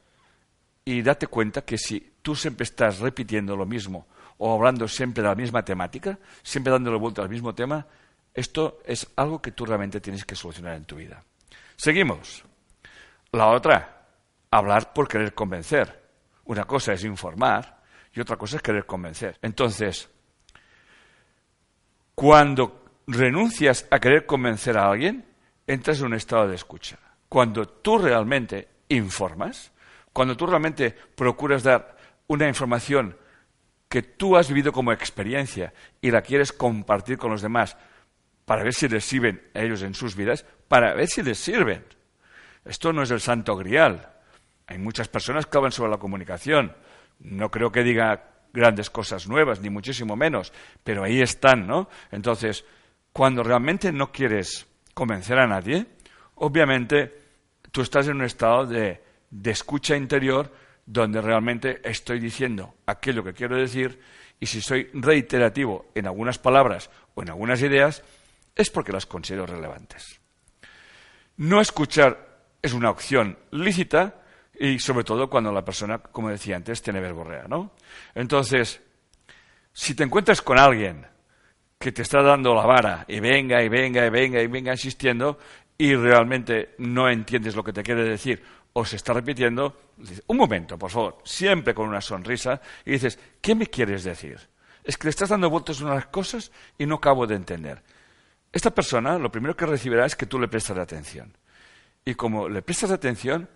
y 0.84 1.02
date 1.02 1.28
cuenta 1.28 1.64
que 1.64 1.78
si 1.78 2.16
tú 2.22 2.36
siempre 2.36 2.66
estás 2.66 3.00
repitiendo 3.00 3.56
lo 3.56 3.66
mismo 3.66 4.08
o 4.38 4.54
hablando 4.54 4.88
siempre 4.88 5.24
de 5.24 5.30
la 5.30 5.36
misma 5.36 5.64
temática, 5.64 6.18
siempre 6.44 6.72
dándole 6.72 6.98
vuelta 6.98 7.22
al 7.22 7.30
mismo 7.30 7.54
tema, 7.54 7.86
Esto 8.34 8.82
es 8.86 9.08
algo 9.16 9.42
que 9.42 9.52
tú 9.52 9.66
realmente 9.66 10.00
tienes 10.00 10.24
que 10.24 10.36
solucionar 10.36 10.76
en 10.76 10.86
tu 10.86 10.98
vida. 10.98 11.24
Seguimos. 11.76 12.44
La 13.32 13.48
otra, 13.48 14.06
hablar 14.52 14.94
por 14.94 15.08
querer 15.08 15.34
convencer. 15.34 16.04
Una 16.46 16.66
cosa 16.66 16.94
es 16.94 17.04
informar 17.04 17.82
y 18.14 18.20
otra 18.20 18.38
cosa 18.38 18.58
es 18.58 18.62
querer 18.62 18.86
convencer. 18.86 19.40
Entonces, 19.42 20.08
cuando 22.14 22.86
renuncias 23.08 23.88
a 23.90 24.00
querer 24.00 24.28
convencer 24.28 24.78
a 24.78 24.88
alguien, 24.90 25.26
entras 25.66 26.00
en 26.00 26.06
un 26.06 26.14
estado 26.14 26.48
de 26.48 26.56
escucha. 26.56 27.00
Cuando 27.28 27.68
tú 27.68 27.98
realmente 27.98 28.68
informas, 28.90 29.72
cuando 30.14 30.38
tú 30.38 30.46
realmente 30.46 30.92
procuras 30.92 31.64
dar 31.64 31.98
una 32.28 32.48
información 32.48 33.18
que 33.90 34.02
tú 34.02 34.36
has 34.36 34.50
vivido 34.50 34.72
como 34.72 34.92
experiencia 34.92 35.74
y 36.02 36.12
la 36.12 36.22
quieres 36.22 36.52
compartir 36.52 37.18
con 37.18 37.32
los 37.32 37.42
demás 37.42 37.78
para 38.46 38.64
ver 38.64 38.74
si 38.74 38.88
les 38.88 39.06
sirven 39.06 39.42
a 39.54 39.62
ellos 39.62 39.82
en 39.82 39.94
sus 39.94 40.16
vidas, 40.16 40.46
para 40.68 40.94
ver 40.94 41.08
si 41.08 41.22
les 41.22 41.38
sirven. 41.38 41.84
Esto 42.66 42.92
no 42.94 43.04
es 43.04 43.12
el 43.12 43.22
santo 43.22 43.56
grial. 43.56 44.10
Hay 44.68 44.78
muchas 44.78 45.08
personas 45.08 45.46
que 45.46 45.58
hablan 45.58 45.72
sobre 45.72 45.92
la 45.92 45.98
comunicación. 45.98 46.76
No 47.20 47.50
creo 47.50 47.72
que 47.72 47.84
diga 47.84 48.32
grandes 48.54 48.90
cosas 48.90 49.28
nuevas, 49.28 49.62
ni 49.62 49.70
muchísimo 49.70 50.16
menos, 50.16 50.52
pero 50.84 51.04
ahí 51.04 51.22
están, 51.22 51.68
¿no? 51.68 51.90
Entonces, 52.12 52.66
cuando 53.14 53.44
realmente 53.44 53.92
no 53.92 54.12
quieres 54.12 54.68
convencer 54.94 55.40
a 55.40 55.48
nadie, 55.48 55.86
obviamente 56.36 57.14
tú 57.72 57.82
estás 57.82 58.08
en 58.08 58.18
un 58.18 58.24
estado 58.24 58.66
de, 58.66 59.02
de 59.30 59.52
escucha 59.52 59.96
interior 59.96 60.52
donde 60.88 61.22
realmente 61.22 61.82
estoy 61.84 62.20
diciendo 62.20 62.76
aquello 62.86 63.24
que 63.24 63.34
quiero 63.34 63.58
decir 63.58 64.00
y 64.40 64.46
si 64.46 64.62
soy 64.62 64.90
reiterativo 64.94 65.92
en 65.94 66.08
algunas 66.08 66.40
palabras 66.40 66.90
o 67.14 67.22
en 67.22 67.30
algunas 67.30 67.62
ideas, 67.62 68.04
es 68.56 68.70
porque 68.70 68.94
las 68.94 69.06
considero 69.06 69.46
relevantes. 69.46 70.20
No 71.36 71.60
escuchar 71.60 72.40
es 72.62 72.74
una 72.74 72.90
opción 72.90 73.38
lícita 73.52 74.22
y 74.60 74.80
sobre 74.80 75.04
todo 75.04 75.30
cuando 75.30 75.52
la 75.52 75.66
persona, 75.66 76.00
como 76.00 76.30
decía 76.30 76.56
antes, 76.56 76.82
tiene 76.82 77.02
verborrea, 77.02 77.48
¿no? 77.48 77.74
Entonces, 78.16 78.82
si 79.74 79.94
te 79.94 80.04
encuentras 80.04 80.42
con 80.42 80.58
alguien 80.58 81.06
que 81.78 81.92
te 81.92 82.02
está 82.02 82.22
dando 82.22 82.56
la 82.56 82.66
vara 82.66 83.06
y 83.10 83.20
venga 83.20 83.62
y 83.62 83.70
venga 83.70 84.06
y 84.06 84.10
venga 84.10 84.42
y 84.42 84.48
venga 84.48 84.72
insistiendo 84.72 85.38
y 85.78 85.94
realmente 85.96 86.76
no 86.80 87.10
entiendes 87.10 87.56
lo 87.56 87.64
que 87.64 87.74
te 87.74 87.84
quiere 87.84 88.04
decir 88.04 88.42
o 88.78 88.86
se 88.86 88.96
está 88.96 89.12
repitiendo, 89.12 89.76
un 90.28 90.38
momento, 90.38 90.78
por 90.78 90.92
favor, 90.92 91.18
siempre 91.24 91.74
con 91.74 91.90
una 91.90 92.00
sonrisa, 92.00 92.62
y 92.86 92.92
dices, 92.92 93.18
¿qué 93.42 93.56
me 93.56 93.66
quieres 93.66 94.04
decir? 94.04 94.40
Es 94.84 94.98
que 94.98 95.06
le 95.06 95.10
estás 95.10 95.30
dando 95.30 95.50
vueltas 95.50 95.82
a 95.82 95.86
unas 95.86 96.06
cosas 96.06 96.52
y 96.78 96.86
no 96.86 96.96
acabo 96.96 97.26
de 97.26 97.34
entender. 97.34 97.82
Esta 98.52 98.70
persona 98.70 99.18
lo 99.18 99.32
primero 99.32 99.58
que 99.58 99.66
recibirá 99.66 100.06
es 100.06 100.16
que 100.16 100.28
tú 100.28 100.40
le 100.40 100.48
prestas 100.48 100.78
atención. 100.78 101.36
Y 102.06 102.14
como 102.14 102.48
le 102.48 102.62
prestas 102.62 102.92
atención, 102.92 103.50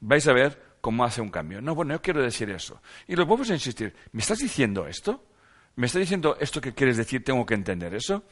vais 0.00 0.26
a 0.28 0.32
ver 0.32 0.78
cómo 0.80 1.04
hace 1.04 1.20
un 1.20 1.28
cambio. 1.28 1.60
No, 1.60 1.74
bueno, 1.74 1.92
yo 1.92 2.00
quiero 2.00 2.22
decir 2.22 2.48
eso. 2.48 2.80
Y 3.06 3.16
lo 3.16 3.26
vuelvo 3.26 3.44
a 3.44 3.52
insistir, 3.52 3.94
¿me 4.12 4.22
estás 4.22 4.38
diciendo 4.38 4.86
esto? 4.86 5.26
¿Me 5.76 5.88
estás 5.88 6.00
diciendo 6.00 6.38
esto 6.40 6.62
que 6.62 6.72
quieres 6.72 6.96
decir? 6.96 7.22
¿Tengo 7.22 7.44
que 7.44 7.52
entender 7.52 7.92
eso? 7.94 8.24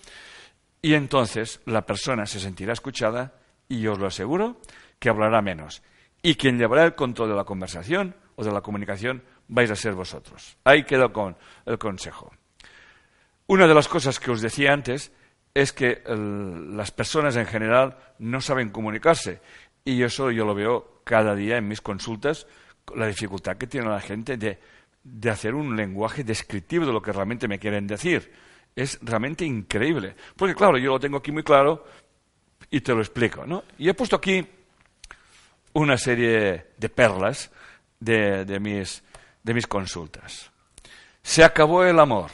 Y 0.80 0.94
entonces 0.94 1.60
la 1.66 1.84
persona 1.84 2.24
se 2.24 2.40
sentirá 2.40 2.72
escuchada 2.72 3.34
y 3.68 3.86
os 3.86 3.98
lo 3.98 4.06
aseguro 4.06 4.62
que 4.98 5.10
hablará 5.10 5.42
menos 5.42 5.82
y 6.22 6.36
quien 6.36 6.58
llevará 6.58 6.84
el 6.84 6.94
control 6.94 7.30
de 7.30 7.36
la 7.36 7.44
conversación 7.44 8.14
o 8.36 8.44
de 8.44 8.52
la 8.52 8.60
comunicación 8.60 9.22
vais 9.48 9.70
a 9.70 9.76
ser 9.76 9.94
vosotros. 9.94 10.56
Ahí 10.64 10.84
quedo 10.84 11.12
con 11.12 11.36
el 11.66 11.78
consejo. 11.78 12.32
Una 13.46 13.66
de 13.66 13.74
las 13.74 13.88
cosas 13.88 14.20
que 14.20 14.30
os 14.30 14.40
decía 14.40 14.72
antes 14.72 15.12
es 15.54 15.72
que 15.72 16.02
las 16.06 16.90
personas 16.92 17.36
en 17.36 17.46
general 17.46 17.98
no 18.18 18.40
saben 18.40 18.70
comunicarse 18.70 19.40
y 19.84 20.02
eso 20.02 20.30
yo 20.30 20.44
lo 20.44 20.54
veo 20.54 21.02
cada 21.04 21.34
día 21.34 21.58
en 21.58 21.68
mis 21.68 21.80
consultas, 21.80 22.46
la 22.94 23.06
dificultad 23.06 23.56
que 23.56 23.66
tiene 23.66 23.88
la 23.88 24.00
gente 24.00 24.36
de, 24.36 24.58
de 25.02 25.30
hacer 25.30 25.54
un 25.54 25.76
lenguaje 25.76 26.24
descriptivo 26.24 26.86
de 26.86 26.92
lo 26.92 27.02
que 27.02 27.12
realmente 27.12 27.48
me 27.48 27.58
quieren 27.58 27.86
decir. 27.86 28.32
Es 28.74 28.98
realmente 29.02 29.44
increíble. 29.44 30.14
Porque 30.36 30.54
claro, 30.54 30.78
yo 30.78 30.92
lo 30.92 31.00
tengo 31.00 31.18
aquí 31.18 31.32
muy 31.32 31.42
claro 31.42 31.84
y 32.70 32.80
te 32.80 32.94
lo 32.94 33.00
explico. 33.00 33.44
¿no? 33.44 33.64
Y 33.76 33.88
he 33.88 33.94
puesto 33.94 34.16
aquí 34.16 34.46
una 35.74 35.96
serie 35.96 36.72
de 36.76 36.88
perlas 36.88 37.50
de, 38.00 38.58
mis, 38.60 39.02
de 39.42 39.54
mis 39.54 39.66
consultas. 39.66 40.50
Se 41.22 41.44
acabó 41.44 41.84
el 41.84 41.98
amor. 41.98 42.30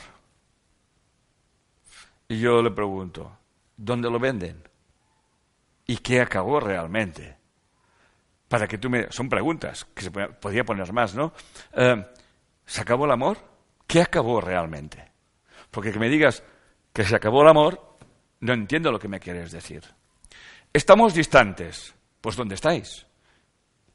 Y 2.28 2.40
yo 2.40 2.62
le 2.62 2.70
pregunto, 2.70 3.38
¿dónde 3.76 4.10
lo 4.10 4.18
venden? 4.18 4.62
¿Y 5.86 5.98
qué 5.98 6.20
acabó 6.20 6.60
realmente? 6.60 7.36
Para 8.48 8.66
que 8.66 8.78
tú 8.78 8.90
me... 8.90 9.10
Son 9.10 9.28
preguntas, 9.28 9.86
que 9.94 10.02
se 10.02 10.10
podría 10.10 10.64
poner 10.64 10.92
más, 10.92 11.14
¿no? 11.14 11.32
Eh, 11.72 12.04
¿Se 12.66 12.80
acabó 12.82 13.06
el 13.06 13.12
amor? 13.12 13.38
¿Qué 13.86 14.02
acabó 14.02 14.40
realmente? 14.40 15.10
Porque 15.70 15.92
que 15.92 15.98
me 15.98 16.08
digas 16.08 16.42
que 16.92 17.04
se 17.04 17.16
acabó 17.16 17.42
el 17.42 17.48
amor, 17.48 17.96
no 18.40 18.52
entiendo 18.52 18.92
lo 18.92 18.98
que 18.98 19.08
me 19.08 19.20
quieres 19.20 19.52
decir. 19.52 19.82
Estamos 20.72 21.14
distantes. 21.14 21.94
Pues 22.20 22.36
¿dónde 22.36 22.56
estáis? 22.56 23.07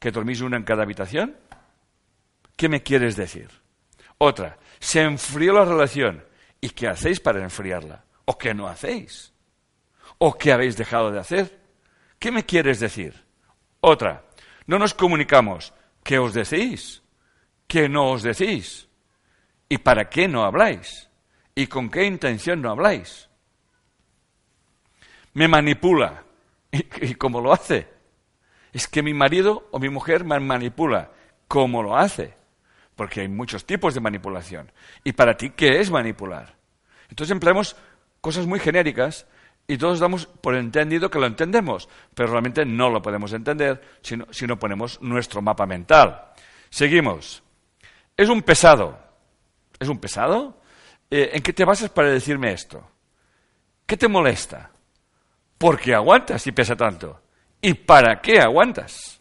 ¿Que 0.04 0.10
dormís 0.10 0.42
una 0.42 0.58
en 0.58 0.64
cada 0.64 0.82
habitación? 0.82 1.34
¿Qué 2.56 2.68
me 2.68 2.82
quieres 2.82 3.16
decir? 3.16 3.48
Otra, 4.18 4.58
se 4.78 5.00
enfrió 5.00 5.54
la 5.54 5.64
relación. 5.64 6.22
¿Y 6.60 6.68
qué 6.68 6.88
hacéis 6.88 7.20
para 7.20 7.42
enfriarla? 7.42 8.04
¿O 8.26 8.36
qué 8.36 8.52
no 8.52 8.68
hacéis? 8.68 9.32
¿O 10.18 10.36
qué 10.36 10.52
habéis 10.52 10.76
dejado 10.76 11.10
de 11.10 11.20
hacer? 11.20 11.58
¿Qué 12.18 12.30
me 12.30 12.44
quieres 12.44 12.80
decir? 12.80 13.24
Otra, 13.80 14.26
no 14.66 14.78
nos 14.78 14.92
comunicamos. 14.92 15.72
¿Qué 16.02 16.18
os 16.18 16.34
decís? 16.34 17.02
¿Qué 17.66 17.88
no 17.88 18.10
os 18.10 18.22
decís? 18.22 18.86
¿Y 19.70 19.78
para 19.78 20.10
qué 20.10 20.28
no 20.28 20.44
habláis? 20.44 21.08
¿Y 21.54 21.66
con 21.66 21.88
qué 21.88 22.04
intención 22.04 22.60
no 22.60 22.70
habláis? 22.70 23.30
Me 25.32 25.48
manipula. 25.48 26.24
¿Y, 26.72 27.06
y 27.06 27.14
cómo 27.14 27.40
lo 27.40 27.54
hace? 27.54 27.93
Es 28.74 28.88
que 28.88 29.02
mi 29.02 29.14
marido 29.14 29.68
o 29.70 29.78
mi 29.78 29.88
mujer 29.88 30.24
me 30.24 30.38
manipula. 30.40 31.12
¿Cómo 31.46 31.80
lo 31.80 31.96
hace? 31.96 32.34
Porque 32.96 33.20
hay 33.20 33.28
muchos 33.28 33.64
tipos 33.64 33.94
de 33.94 34.00
manipulación. 34.00 34.72
¿Y 35.04 35.12
para 35.12 35.36
ti 35.36 35.50
qué 35.50 35.78
es 35.78 35.92
manipular? 35.92 36.56
Entonces 37.08 37.30
empleamos 37.30 37.76
cosas 38.20 38.46
muy 38.46 38.58
genéricas 38.58 39.28
y 39.68 39.78
todos 39.78 40.00
damos 40.00 40.26
por 40.26 40.56
entendido 40.56 41.08
que 41.08 41.20
lo 41.20 41.26
entendemos, 41.26 41.88
pero 42.14 42.30
realmente 42.30 42.66
no 42.66 42.90
lo 42.90 43.00
podemos 43.00 43.32
entender 43.32 43.80
si 44.02 44.16
no, 44.46 44.58
ponemos 44.58 45.00
nuestro 45.00 45.40
mapa 45.40 45.66
mental. 45.66 46.32
Seguimos. 46.68 47.44
Es 48.16 48.28
un 48.28 48.42
pesado. 48.42 48.98
¿Es 49.78 49.88
un 49.88 49.98
pesado? 49.98 50.60
Eh, 51.10 51.30
¿En 51.34 51.42
qué 51.42 51.52
te 51.52 51.64
basas 51.64 51.90
para 51.90 52.10
decirme 52.10 52.52
esto? 52.52 52.90
¿Qué 53.86 53.96
te 53.96 54.08
molesta? 54.08 54.72
¿Por 55.58 55.78
qué 55.78 55.94
aguantas 55.94 56.42
si 56.42 56.50
pesa 56.50 56.74
tanto? 56.74 57.23
¿Y 57.64 57.72
para 57.72 58.20
qué 58.20 58.40
aguantas? 58.40 59.18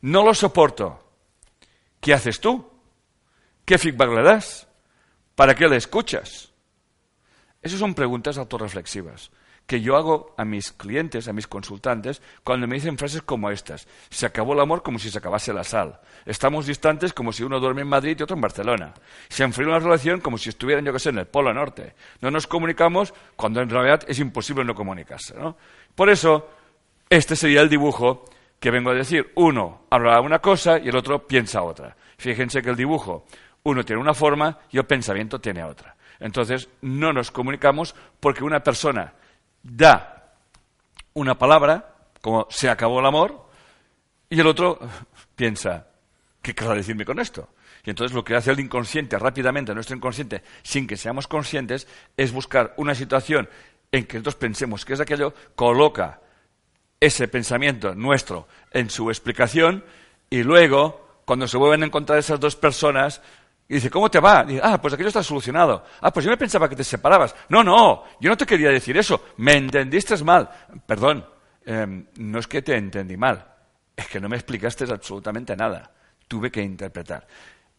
No 0.00 0.24
lo 0.24 0.32
soporto. 0.32 1.12
¿Qué 2.00 2.14
haces 2.14 2.40
tú? 2.40 2.72
¿Qué 3.66 3.76
feedback 3.76 4.08
le 4.08 4.22
das? 4.22 4.66
¿Para 5.34 5.54
qué 5.54 5.68
le 5.68 5.76
escuchas? 5.76 6.54
Esas 7.60 7.78
son 7.78 7.94
preguntas 7.94 8.38
autorreflexivas 8.38 9.30
que 9.66 9.80
yo 9.80 9.96
hago 9.96 10.32
a 10.36 10.44
mis 10.44 10.72
clientes, 10.72 11.26
a 11.26 11.32
mis 11.32 11.48
consultantes, 11.48 12.22
cuando 12.44 12.68
me 12.68 12.76
dicen 12.76 12.96
frases 12.96 13.22
como 13.22 13.50
estas. 13.50 13.88
Se 14.10 14.24
acabó 14.24 14.52
el 14.52 14.60
amor 14.60 14.82
como 14.82 14.98
si 14.98 15.10
se 15.10 15.18
acabase 15.18 15.52
la 15.52 15.64
sal. 15.64 15.98
Estamos 16.24 16.66
distantes 16.66 17.12
como 17.12 17.32
si 17.32 17.42
uno 17.42 17.58
duerme 17.58 17.82
en 17.82 17.88
Madrid 17.88 18.16
y 18.18 18.22
otro 18.22 18.36
en 18.36 18.42
Barcelona. 18.42 18.94
Se 19.28 19.42
enfrió 19.42 19.68
la 19.68 19.80
relación 19.80 20.20
como 20.20 20.38
si 20.38 20.50
estuvieran, 20.50 20.84
yo 20.84 20.92
qué 20.92 21.00
sé, 21.00 21.10
en 21.10 21.18
el 21.18 21.26
Polo 21.26 21.52
Norte. 21.52 21.94
No 22.20 22.30
nos 22.30 22.46
comunicamos 22.46 23.12
cuando 23.34 23.60
en 23.60 23.68
realidad 23.68 24.04
es 24.06 24.20
imposible 24.20 24.64
no 24.64 24.74
comunicarse. 24.74 25.34
¿no? 25.36 25.56
Por 25.94 26.10
eso, 26.10 26.48
este 27.10 27.34
sería 27.34 27.60
el 27.60 27.68
dibujo 27.68 28.24
que 28.60 28.70
vengo 28.70 28.90
a 28.90 28.94
decir. 28.94 29.32
Uno 29.34 29.86
habla 29.90 30.20
una 30.20 30.38
cosa 30.38 30.78
y 30.78 30.88
el 30.88 30.96
otro 30.96 31.26
piensa 31.26 31.62
otra. 31.62 31.96
Fíjense 32.18 32.62
que 32.62 32.70
el 32.70 32.76
dibujo, 32.76 33.26
uno 33.64 33.84
tiene 33.84 34.00
una 34.00 34.14
forma 34.14 34.60
y 34.70 34.78
el 34.78 34.86
pensamiento 34.86 35.40
tiene 35.40 35.64
otra. 35.64 35.96
Entonces, 36.20 36.68
no 36.82 37.12
nos 37.12 37.32
comunicamos 37.32 37.94
porque 38.20 38.44
una 38.44 38.60
persona 38.60 39.12
da 39.70 40.34
una 41.14 41.38
palabra, 41.38 41.94
como 42.20 42.46
se 42.50 42.68
acabó 42.68 43.00
el 43.00 43.06
amor, 43.06 43.46
y 44.28 44.40
el 44.40 44.46
otro 44.46 44.78
piensa, 45.34 45.86
¿qué 46.42 46.54
querrá 46.54 46.74
decirme 46.74 47.04
con 47.04 47.18
esto? 47.18 47.48
Y 47.84 47.90
entonces 47.90 48.14
lo 48.14 48.24
que 48.24 48.34
hace 48.34 48.50
el 48.50 48.60
inconsciente 48.60 49.18
rápidamente, 49.18 49.74
nuestro 49.74 49.96
inconsciente, 49.96 50.42
sin 50.62 50.86
que 50.86 50.96
seamos 50.96 51.28
conscientes, 51.28 51.86
es 52.16 52.32
buscar 52.32 52.74
una 52.76 52.94
situación 52.94 53.48
en 53.92 54.06
que 54.06 54.14
nosotros 54.14 54.34
pensemos 54.36 54.84
que 54.84 54.94
es 54.94 55.00
aquello, 55.00 55.32
coloca 55.54 56.20
ese 56.98 57.28
pensamiento 57.28 57.94
nuestro 57.94 58.48
en 58.72 58.90
su 58.90 59.10
explicación 59.10 59.84
y 60.30 60.42
luego, 60.42 61.20
cuando 61.24 61.46
se 61.46 61.56
vuelven 61.56 61.82
a 61.82 61.86
encontrar 61.86 62.18
esas 62.18 62.40
dos 62.40 62.56
personas, 62.56 63.22
Y 63.68 63.74
dice, 63.74 63.90
¿cómo 63.90 64.08
te 64.10 64.20
va? 64.20 64.44
dice, 64.44 64.60
ah, 64.62 64.80
pues 64.80 64.94
aquello 64.94 65.08
está 65.08 65.22
solucionado. 65.22 65.84
Ah, 66.00 66.12
pues 66.12 66.24
yo 66.24 66.30
me 66.30 66.36
pensaba 66.36 66.68
que 66.68 66.76
te 66.76 66.84
separabas. 66.84 67.34
No, 67.48 67.64
no, 67.64 68.04
yo 68.20 68.30
no 68.30 68.36
te 68.36 68.46
quería 68.46 68.70
decir 68.70 68.96
eso. 68.96 69.24
Me 69.38 69.54
entendiste 69.54 70.16
mal. 70.22 70.48
Perdón, 70.86 71.26
em, 71.64 72.06
no 72.16 72.38
es 72.38 72.46
que 72.46 72.62
te 72.62 72.76
entendí 72.76 73.16
mal. 73.16 73.44
Es 73.96 74.06
que 74.06 74.20
no 74.20 74.28
me 74.28 74.36
explicaste 74.36 74.84
absolutamente 74.84 75.56
nada. 75.56 75.90
Tuve 76.28 76.50
que 76.50 76.62
interpretar. 76.62 77.26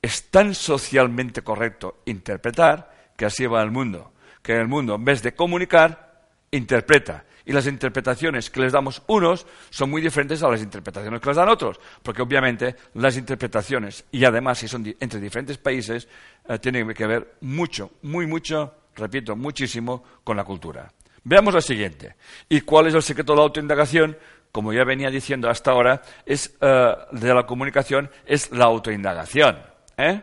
Es 0.01 0.29
tan 0.29 0.53
socialmente 0.53 1.41
correcto 1.41 2.01
interpretar 2.05 2.91
que 3.15 3.25
así 3.25 3.45
va 3.45 3.63
el 3.63 3.71
mundo. 3.71 4.13
Que 4.41 4.57
el 4.57 4.67
mundo, 4.67 4.95
en 4.95 5.05
vez 5.05 5.23
de 5.23 5.35
comunicar, 5.35 6.06
interpreta 6.51 7.25
y 7.47 7.53
las 7.53 7.65
interpretaciones 7.65 8.49
que 8.49 8.59
les 8.59 8.73
damos 8.73 9.01
unos 9.07 9.47
son 9.69 9.89
muy 9.89 10.01
diferentes 10.01 10.43
a 10.43 10.49
las 10.49 10.61
interpretaciones 10.61 11.21
que 11.21 11.29
les 11.29 11.37
dan 11.37 11.47
otros, 11.47 11.79
porque 12.03 12.21
obviamente 12.21 12.75
las 12.95 13.15
interpretaciones, 13.15 14.03
y 14.11 14.25
además 14.25 14.59
si 14.59 14.67
son 14.67 14.85
entre 14.99 15.21
diferentes 15.21 15.57
países, 15.57 16.09
eh, 16.47 16.59
tienen 16.59 16.93
que 16.93 17.07
ver 17.07 17.35
mucho, 17.41 17.91
muy 18.01 18.27
mucho, 18.27 18.73
repito, 18.95 19.35
muchísimo 19.37 20.03
con 20.25 20.35
la 20.35 20.43
cultura. 20.43 20.91
Veamos 21.23 21.53
la 21.53 21.61
siguiente. 21.61 22.15
¿Y 22.49 22.61
cuál 22.61 22.87
es 22.87 22.93
el 22.93 23.01
secreto 23.01 23.31
de 23.31 23.37
la 23.37 23.43
autoindagación? 23.43 24.17
Como 24.51 24.73
ya 24.73 24.83
venía 24.83 25.09
diciendo 25.09 25.49
hasta 25.49 25.71
ahora, 25.71 26.01
es, 26.25 26.53
eh, 26.59 26.95
de 27.13 27.33
la 27.33 27.45
comunicación 27.45 28.09
es 28.25 28.51
la 28.51 28.65
autoindagación. 28.65 29.57
¿eh? 29.95 30.21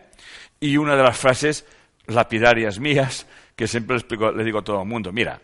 Y 0.61 0.77
una 0.77 0.95
de 0.95 1.03
las 1.03 1.17
frases 1.17 1.67
lapidarias 2.07 2.79
mías 2.79 3.27
que 3.57 3.67
siempre 3.67 3.97
le 4.35 4.45
digo 4.45 4.59
a 4.59 4.65
todo 4.65 4.83
el 4.83 4.89
mundo, 4.89 5.11
mira, 5.11 5.41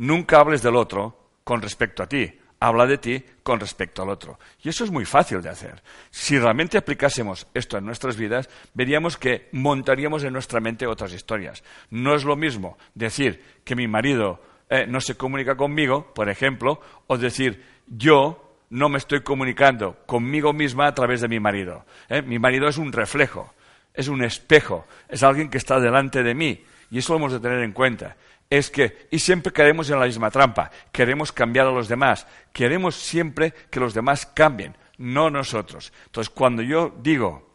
Nunca 0.00 0.40
hables 0.40 0.62
del 0.62 0.76
otro 0.76 1.14
con 1.44 1.60
respecto 1.60 2.02
a 2.02 2.06
ti. 2.06 2.32
Habla 2.58 2.86
de 2.86 2.96
ti 2.96 3.22
con 3.42 3.60
respecto 3.60 4.02
al 4.02 4.08
otro. 4.08 4.38
Y 4.62 4.70
eso 4.70 4.82
es 4.82 4.90
muy 4.90 5.04
fácil 5.04 5.42
de 5.42 5.50
hacer. 5.50 5.82
Si 6.10 6.38
realmente 6.38 6.78
aplicásemos 6.78 7.46
esto 7.52 7.76
en 7.76 7.84
nuestras 7.84 8.16
vidas, 8.16 8.48
veríamos 8.72 9.18
que 9.18 9.50
montaríamos 9.52 10.24
en 10.24 10.32
nuestra 10.32 10.58
mente 10.58 10.86
otras 10.86 11.12
historias. 11.12 11.62
No 11.90 12.14
es 12.14 12.24
lo 12.24 12.34
mismo 12.34 12.78
decir 12.94 13.44
que 13.62 13.76
mi 13.76 13.88
marido 13.88 14.40
eh, 14.70 14.86
no 14.86 15.02
se 15.02 15.18
comunica 15.18 15.54
conmigo, 15.54 16.14
por 16.14 16.30
ejemplo, 16.30 16.80
o 17.06 17.18
decir 17.18 17.62
yo 17.86 18.56
no 18.70 18.88
me 18.88 18.96
estoy 18.96 19.20
comunicando 19.20 19.98
conmigo 20.06 20.54
misma 20.54 20.86
a 20.86 20.94
través 20.94 21.20
de 21.20 21.28
mi 21.28 21.40
marido. 21.40 21.84
Eh, 22.08 22.22
mi 22.22 22.38
marido 22.38 22.68
es 22.68 22.78
un 22.78 22.90
reflejo, 22.90 23.52
es 23.92 24.08
un 24.08 24.24
espejo, 24.24 24.86
es 25.10 25.22
alguien 25.22 25.50
que 25.50 25.58
está 25.58 25.78
delante 25.78 26.22
de 26.22 26.34
mí. 26.34 26.64
Y 26.90 26.98
eso 26.98 27.12
lo 27.12 27.18
hemos 27.18 27.32
de 27.32 27.40
tener 27.40 27.62
en 27.62 27.72
cuenta 27.72 28.16
es 28.50 28.68
que, 28.68 29.06
y 29.12 29.20
siempre 29.20 29.52
caemos 29.52 29.88
en 29.90 30.00
la 30.00 30.06
misma 30.06 30.30
trampa, 30.30 30.72
queremos 30.90 31.30
cambiar 31.30 31.68
a 31.68 31.72
los 31.72 31.88
demás, 31.88 32.26
queremos 32.52 32.96
siempre 32.96 33.54
que 33.70 33.78
los 33.78 33.94
demás 33.94 34.26
cambien, 34.26 34.76
no 34.98 35.30
nosotros. 35.30 35.92
Entonces, 36.06 36.30
cuando 36.30 36.60
yo 36.60 36.92
digo, 37.00 37.54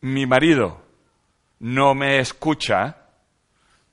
mi 0.00 0.24
marido 0.24 0.82
no 1.60 1.94
me 1.94 2.18
escucha, 2.18 2.96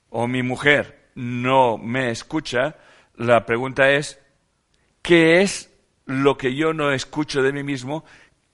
o 0.10 0.28
mi 0.28 0.44
mujer 0.44 1.10
no 1.16 1.78
me 1.78 2.10
escucha, 2.10 2.78
la 3.18 3.46
pregunta 3.46 3.90
es, 3.90 4.18
¿qué 5.02 5.42
es 5.42 5.74
lo 6.06 6.38
que 6.38 6.56
yo 6.56 6.74
no 6.74 6.94
escucho 6.94 7.42
de 7.42 7.52
mí 7.52 7.64
mismo 7.64 8.06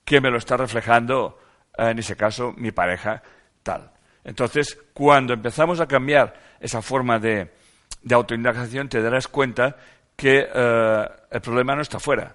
que 0.04 0.20
me 0.20 0.30
lo 0.30 0.38
está 0.38 0.56
reflejando, 0.56 1.38
en 1.78 2.00
ese 2.00 2.16
caso, 2.16 2.52
mi 2.56 2.72
pareja 2.72 3.22
tal? 3.62 3.92
Entonces, 4.24 4.76
cuando 4.92 5.32
empezamos 5.32 5.80
a 5.80 5.86
cambiar 5.86 6.34
esa 6.60 6.82
forma 6.82 7.18
de, 7.18 7.59
de 8.02 8.14
autoindagación 8.14 8.88
te 8.88 9.02
darás 9.02 9.28
cuenta 9.28 9.76
que 10.16 10.48
eh, 10.52 11.08
el 11.30 11.40
problema 11.40 11.74
no 11.74 11.82
está 11.82 11.98
fuera. 11.98 12.34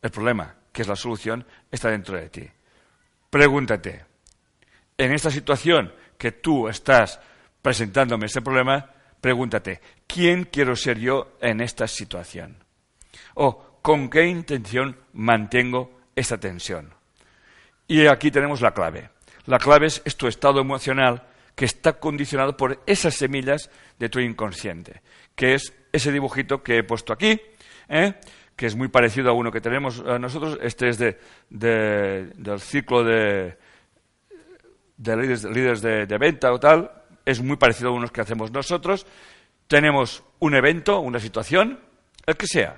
El 0.00 0.10
problema, 0.10 0.54
que 0.72 0.82
es 0.82 0.88
la 0.88 0.96
solución, 0.96 1.44
está 1.70 1.90
dentro 1.90 2.16
de 2.16 2.28
ti. 2.28 2.48
Pregúntate, 3.30 4.04
en 4.96 5.12
esta 5.12 5.30
situación 5.30 5.92
que 6.16 6.32
tú 6.32 6.68
estás 6.68 7.20
presentándome 7.62 8.26
ese 8.26 8.42
problema, 8.42 8.90
pregúntate, 9.20 9.80
¿quién 10.06 10.44
quiero 10.44 10.76
ser 10.76 10.98
yo 10.98 11.36
en 11.40 11.60
esta 11.60 11.86
situación? 11.86 12.56
O 13.34 13.80
con 13.82 14.08
qué 14.08 14.26
intención 14.26 14.96
mantengo 15.12 16.00
esta 16.14 16.38
tensión. 16.38 16.94
Y 17.86 18.06
aquí 18.06 18.30
tenemos 18.30 18.60
la 18.60 18.72
clave. 18.72 19.10
La 19.46 19.58
clave 19.58 19.86
es 19.86 20.16
tu 20.16 20.26
estado 20.26 20.60
emocional 20.60 21.22
que 21.58 21.64
está 21.64 21.94
condicionado 21.94 22.56
por 22.56 22.80
esas 22.86 23.16
semillas 23.16 23.68
de 23.98 24.08
tu 24.08 24.20
inconsciente, 24.20 25.02
que 25.34 25.54
es 25.54 25.74
ese 25.90 26.12
dibujito 26.12 26.62
que 26.62 26.78
he 26.78 26.84
puesto 26.84 27.12
aquí, 27.12 27.40
¿eh? 27.88 28.14
que 28.54 28.66
es 28.66 28.76
muy 28.76 28.86
parecido 28.86 29.28
a 29.28 29.32
uno 29.32 29.50
que 29.50 29.60
tenemos 29.60 30.00
eh, 30.06 30.20
nosotros. 30.20 30.56
Este 30.62 30.88
es 30.88 30.98
del 30.98 32.60
ciclo 32.60 33.02
de, 33.02 33.56
líderes, 34.98 35.82
de, 35.82 36.06
de, 36.06 36.18
venta 36.18 36.52
o 36.52 36.60
tal. 36.60 36.92
Es 37.24 37.42
muy 37.42 37.56
parecido 37.56 37.88
a 37.88 37.92
unos 37.92 38.12
que 38.12 38.20
hacemos 38.20 38.52
nosotros. 38.52 39.04
Tenemos 39.66 40.22
un 40.38 40.54
evento, 40.54 41.00
una 41.00 41.18
situación, 41.18 41.80
el 42.24 42.36
que 42.36 42.46
sea. 42.46 42.76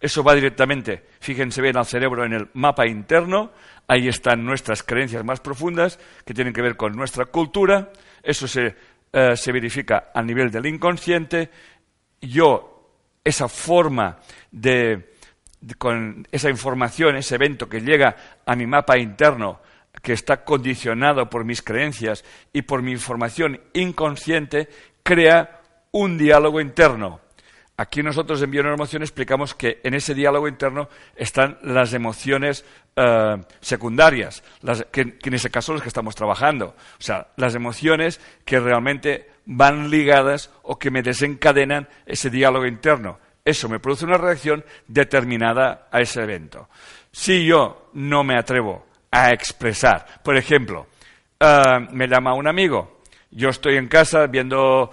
Eso 0.00 0.24
va 0.24 0.34
directamente, 0.34 1.04
fíjense 1.20 1.62
bien, 1.62 1.76
al 1.76 1.86
cerebro 1.86 2.24
en 2.24 2.32
el 2.32 2.48
mapa 2.54 2.86
interno. 2.86 3.52
Ahí 3.86 4.08
están 4.08 4.44
nuestras 4.44 4.82
creencias 4.82 5.24
más 5.24 5.40
profundas, 5.40 5.98
que 6.24 6.34
tienen 6.34 6.52
que 6.54 6.62
ver 6.62 6.76
con 6.76 6.92
nuestra 6.92 7.26
cultura, 7.26 7.90
eso 8.24 8.46
eh, 8.60 9.36
se, 9.36 9.52
verifica 9.52 10.10
a 10.14 10.22
nivel 10.22 10.50
del 10.50 10.66
inconsciente. 10.66 11.50
Yo, 12.20 12.90
esa 13.22 13.48
forma 13.48 14.18
de, 14.50 15.14
con 15.78 16.26
esa 16.32 16.50
información, 16.50 17.16
ese 17.16 17.36
evento 17.36 17.68
que 17.68 17.80
llega 17.80 18.16
a 18.44 18.56
mi 18.56 18.66
mapa 18.66 18.98
interno, 18.98 19.60
que 20.02 20.12
está 20.12 20.44
condicionado 20.44 21.30
por 21.30 21.44
mis 21.44 21.62
creencias 21.62 22.24
y 22.52 22.62
por 22.62 22.82
mi 22.82 22.92
información 22.92 23.60
inconsciente, 23.72 24.68
crea 25.02 25.60
un 25.92 26.18
diálogo 26.18 26.60
interno. 26.60 27.20
Aquí 27.76 28.04
nosotros 28.04 28.40
en 28.40 28.52
Bioneuroemoción 28.52 29.02
explicamos 29.02 29.52
que 29.54 29.80
en 29.82 29.94
ese 29.94 30.14
diálogo 30.14 30.46
interno 30.46 30.88
están 31.16 31.58
las 31.62 31.92
emociones 31.92 32.64
eh, 32.94 33.36
secundarias, 33.60 34.44
que, 34.92 35.18
en 35.20 35.34
ese 35.34 35.50
caso 35.50 35.72
los 35.72 35.82
que 35.82 35.88
estamos 35.88 36.14
trabajando. 36.14 36.66
O 36.66 37.02
sea, 37.02 37.28
las 37.36 37.56
emociones 37.56 38.20
que 38.44 38.60
realmente 38.60 39.28
van 39.46 39.90
ligadas 39.90 40.52
o 40.62 40.78
que 40.78 40.92
me 40.92 41.02
desencadenan 41.02 41.88
ese 42.06 42.30
diálogo 42.30 42.66
interno. 42.66 43.18
Eso 43.44 43.68
me 43.68 43.80
produce 43.80 44.04
una 44.04 44.18
reacción 44.18 44.64
determinada 44.86 45.88
a 45.90 46.00
ese 46.00 46.22
evento. 46.22 46.68
Si 47.10 47.44
yo 47.44 47.90
no 47.94 48.22
me 48.22 48.38
atrevo 48.38 48.86
a 49.10 49.30
expresar, 49.30 50.22
por 50.22 50.36
ejemplo, 50.36 50.86
eh, 51.40 51.88
me 51.90 52.06
llama 52.06 52.34
un 52.34 52.46
amigo, 52.46 53.00
yo 53.32 53.48
estoy 53.48 53.76
en 53.78 53.88
casa 53.88 54.28
viendo 54.28 54.92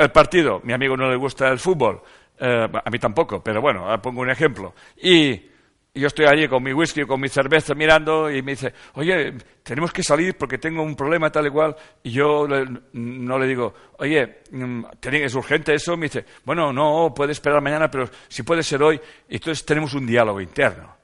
el 0.00 0.10
partido, 0.10 0.60
mi 0.64 0.72
amigo 0.72 0.96
no 0.96 1.08
le 1.08 1.16
gusta 1.16 1.48
el 1.48 1.58
fútbol, 1.58 2.02
eh, 2.38 2.68
a 2.72 2.90
mí 2.90 2.98
tampoco, 2.98 3.42
pero 3.42 3.60
bueno, 3.60 3.86
pongo 4.00 4.22
un 4.22 4.30
ejemplo. 4.30 4.74
Y 4.96 5.50
yo 5.92 6.06
estoy 6.06 6.26
allí 6.26 6.46
con 6.48 6.62
mi 6.62 6.72
whisky, 6.72 7.04
con 7.04 7.20
mi 7.20 7.28
cerveza 7.28 7.74
mirando 7.74 8.30
y 8.30 8.42
me 8.42 8.52
dice, 8.52 8.72
oye, 8.94 9.34
tenemos 9.62 9.92
que 9.92 10.02
salir 10.02 10.36
porque 10.36 10.58
tengo 10.58 10.82
un 10.82 10.94
problema 10.94 11.30
tal 11.30 11.48
y 11.48 11.50
cual. 11.50 11.76
Y 12.02 12.12
yo 12.12 12.46
no 12.92 13.38
le 13.38 13.46
digo, 13.46 13.74
oye, 13.98 14.42
mm, 14.52 14.84
¿es 15.02 15.34
urgente 15.34 15.74
eso? 15.74 15.96
Me 15.96 16.06
dice, 16.06 16.24
bueno, 16.44 16.72
no, 16.72 17.12
puede 17.14 17.32
esperar 17.32 17.60
mañana, 17.60 17.90
pero 17.90 18.08
si 18.28 18.42
puede 18.42 18.62
ser 18.62 18.82
hoy. 18.82 19.00
Y 19.28 19.34
entonces 19.34 19.64
tenemos 19.64 19.92
un 19.94 20.06
diálogo 20.06 20.40
interno. 20.40 20.96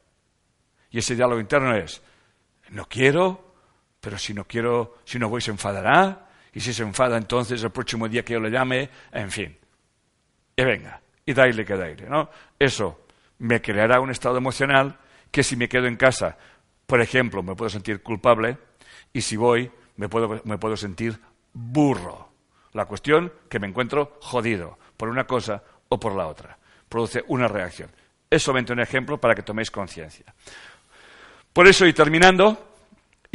Y 0.91 0.99
ese 0.99 1.17
diálogo 1.17 1.41
interno 1.41 1.75
es, 1.77 2.01
no 2.71 2.87
quiero, 2.87 3.55
pero 4.01 4.17
si 4.19 4.33
no 4.33 4.45
quiero, 4.45 4.99
si 5.05 5.19
no 5.19 5.29
voy 5.29 5.41
se 5.41 5.51
enfadará 5.51 6.26
y 6.57 6.61
si 6.61 6.73
se 6.73 6.83
enfada 6.85 7.19
entonces 7.19 7.63
el 7.63 7.71
próximo 7.71 8.09
día 8.09 8.25
que 8.25 8.33
yo 8.33 8.41
le 8.41 8.51
llame, 8.51 8.89
en 9.13 9.31
fin. 9.31 9.55
Y 10.57 10.65
venga, 10.65 10.99
y 11.27 11.35
daile 11.35 11.67
que 11.67 11.77
daile, 11.77 12.09
¿no? 12.09 12.31
Eso 12.59 13.05
me 13.41 13.61
creará 13.61 14.01
un 14.01 14.11
estado 14.11 14.39
emocional 14.39 14.97
que 15.31 15.43
si 15.43 15.55
me 15.55 15.69
quedo 15.69 15.87
en 15.87 15.97
casa, 15.97 16.39
por 16.87 17.03
ejemplo, 17.03 17.43
me 17.43 17.55
puedo 17.55 17.69
sentir 17.69 18.03
culpable 18.03 18.57
y 19.13 19.21
si 19.21 19.37
voy, 19.37 19.71
me 19.97 20.09
puedo, 20.09 20.41
me 20.45 20.57
puedo 20.57 20.79
sentir 20.79 21.21
burro. 21.53 22.31
La 22.73 22.87
cuestión 22.87 23.31
que 23.51 23.59
me 23.59 23.67
encuentro 23.67 24.17
jodido 24.23 24.79
por 24.97 25.11
una 25.11 25.27
cosa 25.27 25.63
o 25.91 26.01
por 26.01 26.15
la 26.15 26.27
otra. 26.27 26.57
Produce 26.89 27.23
una 27.29 27.49
reacción. 27.49 27.91
Es 28.31 28.43
solamente 28.43 28.73
un 28.73 28.81
ejemplo 28.81 29.21
para 29.21 29.35
que 29.35 29.43
toméis 29.43 29.71
conciencia. 29.71 30.35
Por 31.53 31.69
eso, 31.69 31.85
y 31.85 31.93
terminando, 31.93 32.66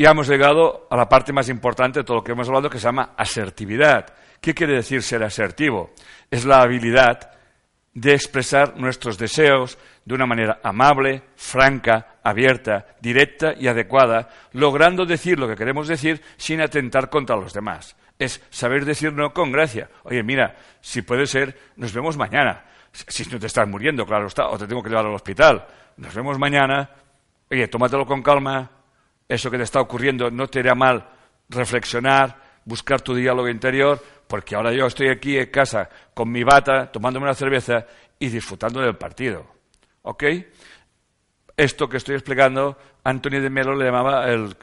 y 0.02 0.06
hemos 0.06 0.28
llegado 0.28 0.88
a 0.90 0.98
la 0.98 1.08
parte 1.08 1.32
más 1.32 1.48
importante 1.48 2.00
de 2.00 2.04
todo 2.04 2.18
lo 2.18 2.24
que 2.24 2.32
hemos 2.32 2.48
hablado, 2.48 2.72
que 2.72 2.80
se 2.80 2.86
llama 2.86 3.14
asertividad. 3.16 4.12
¿Qué 4.42 4.56
quiere 4.56 4.74
decir 4.74 5.04
ser 5.04 5.24
asertivo? 5.24 5.92
Es 6.32 6.44
la 6.44 6.64
habilidad 6.64 7.30
de 7.94 8.16
expresar 8.16 8.78
nuestros 8.78 9.20
deseos 9.20 9.78
de 10.04 10.16
una 10.16 10.26
manera 10.26 10.60
amable, 10.64 11.22
franca, 11.36 12.16
abierta, 12.24 12.88
directa 13.00 13.54
y 13.56 13.68
adecuada, 13.68 14.30
logrando 14.54 15.06
decir 15.06 15.38
lo 15.38 15.48
que 15.48 15.56
queremos 15.56 15.88
decir 15.88 16.20
sin 16.36 16.62
atentar 16.62 17.12
contra 17.12 17.36
los 17.36 17.54
demás. 17.54 17.96
Es 18.18 18.44
saber 18.50 18.86
decir 18.86 19.14
no 19.14 19.36
con 19.36 19.52
gracia. 19.52 19.88
Oye, 20.02 20.24
mira, 20.24 20.56
si 20.80 21.04
puede 21.04 21.28
ser, 21.28 21.56
nos 21.76 21.94
vemos 21.94 22.18
mañana. 22.18 22.66
Si 22.92 23.30
no 23.30 23.38
te 23.38 23.46
estás 23.46 23.68
muriendo, 23.68 24.04
claro 24.08 24.26
está, 24.26 24.48
o 24.48 24.58
te 24.58 24.66
tengo 24.66 24.82
que 24.82 24.90
llevar 24.90 25.06
al 25.06 25.14
hospital. 25.14 25.64
Nos 25.98 26.16
vemos 26.16 26.40
mañana. 26.40 26.90
Oye, 27.52 27.68
tómatelo 27.68 28.08
con 28.08 28.24
calma, 28.24 28.81
eso 29.32 29.50
que 29.50 29.58
te 29.58 29.64
está 29.64 29.80
ocurriendo 29.80 30.30
no 30.30 30.48
te 30.48 30.60
hará 30.60 30.76
mal 30.76 31.08
reflexionar, 31.48 32.38
buscar 32.66 33.00
tu 33.00 33.16
diálogo 33.16 33.48
interior, 33.48 34.02
porque 34.28 34.56
ahora 34.56 34.74
yo 34.74 34.86
estoy 34.86 35.08
aquí 35.08 35.38
en 35.38 35.50
casa 35.50 35.90
con 36.14 36.30
mi 36.30 36.44
bata, 36.44 36.92
tomándome 36.92 37.28
una 37.28 37.34
cerveza 37.34 37.86
y 38.20 38.28
disfrutando 38.28 38.82
del 38.82 38.98
partido. 38.98 39.46
¿Ok? 40.02 40.24
Esto 41.56 41.88
que 41.88 41.98
estoy 41.98 42.16
explicando, 42.16 42.78
Antonio 43.06 43.42
de 43.42 43.50
Melo 43.50 43.74
le 43.74 43.86
llamaba 43.86 44.30
el, 44.30 44.54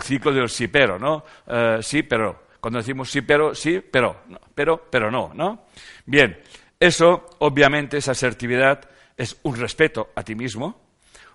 ciclo 0.00 0.32
del 0.32 0.48
sí 0.48 0.68
pero, 0.68 0.98
¿no? 0.98 1.24
Eh, 1.46 1.78
sí, 1.82 2.02
pero. 2.02 2.48
Cuando 2.60 2.78
decimos 2.78 3.10
sí, 3.10 3.22
pero, 3.22 3.54
sí, 3.54 3.80
pero, 3.80 4.22
pero, 4.54 4.86
pero 4.90 5.10
no, 5.10 5.32
¿no? 5.34 5.64
Bien, 6.04 6.38
eso, 6.78 7.26
obviamente, 7.38 7.96
esa 7.96 8.12
asertividad 8.12 8.88
es 9.16 9.38
un 9.42 9.56
respeto 9.56 10.10
a 10.14 10.22
ti 10.22 10.34
mismo, 10.34 10.80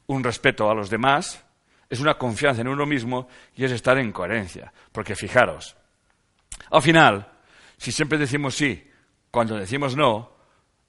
un 0.05 0.23
respeto 0.23 0.69
a 0.69 0.75
los 0.75 0.89
demás, 0.89 1.44
es 1.89 1.99
una 1.99 2.15
confianza 2.15 2.61
en 2.61 2.67
uno 2.67 2.85
mismo 2.85 3.27
y 3.55 3.65
es 3.65 3.71
estar 3.71 3.97
en 3.97 4.11
coherencia. 4.11 4.73
Porque 4.91 5.15
fijaros, 5.15 5.75
al 6.71 6.81
final, 6.81 7.31
si 7.77 7.91
siempre 7.91 8.17
decimos 8.17 8.55
sí, 8.55 8.89
cuando 9.31 9.57
decimos 9.57 9.95
no, 9.95 10.31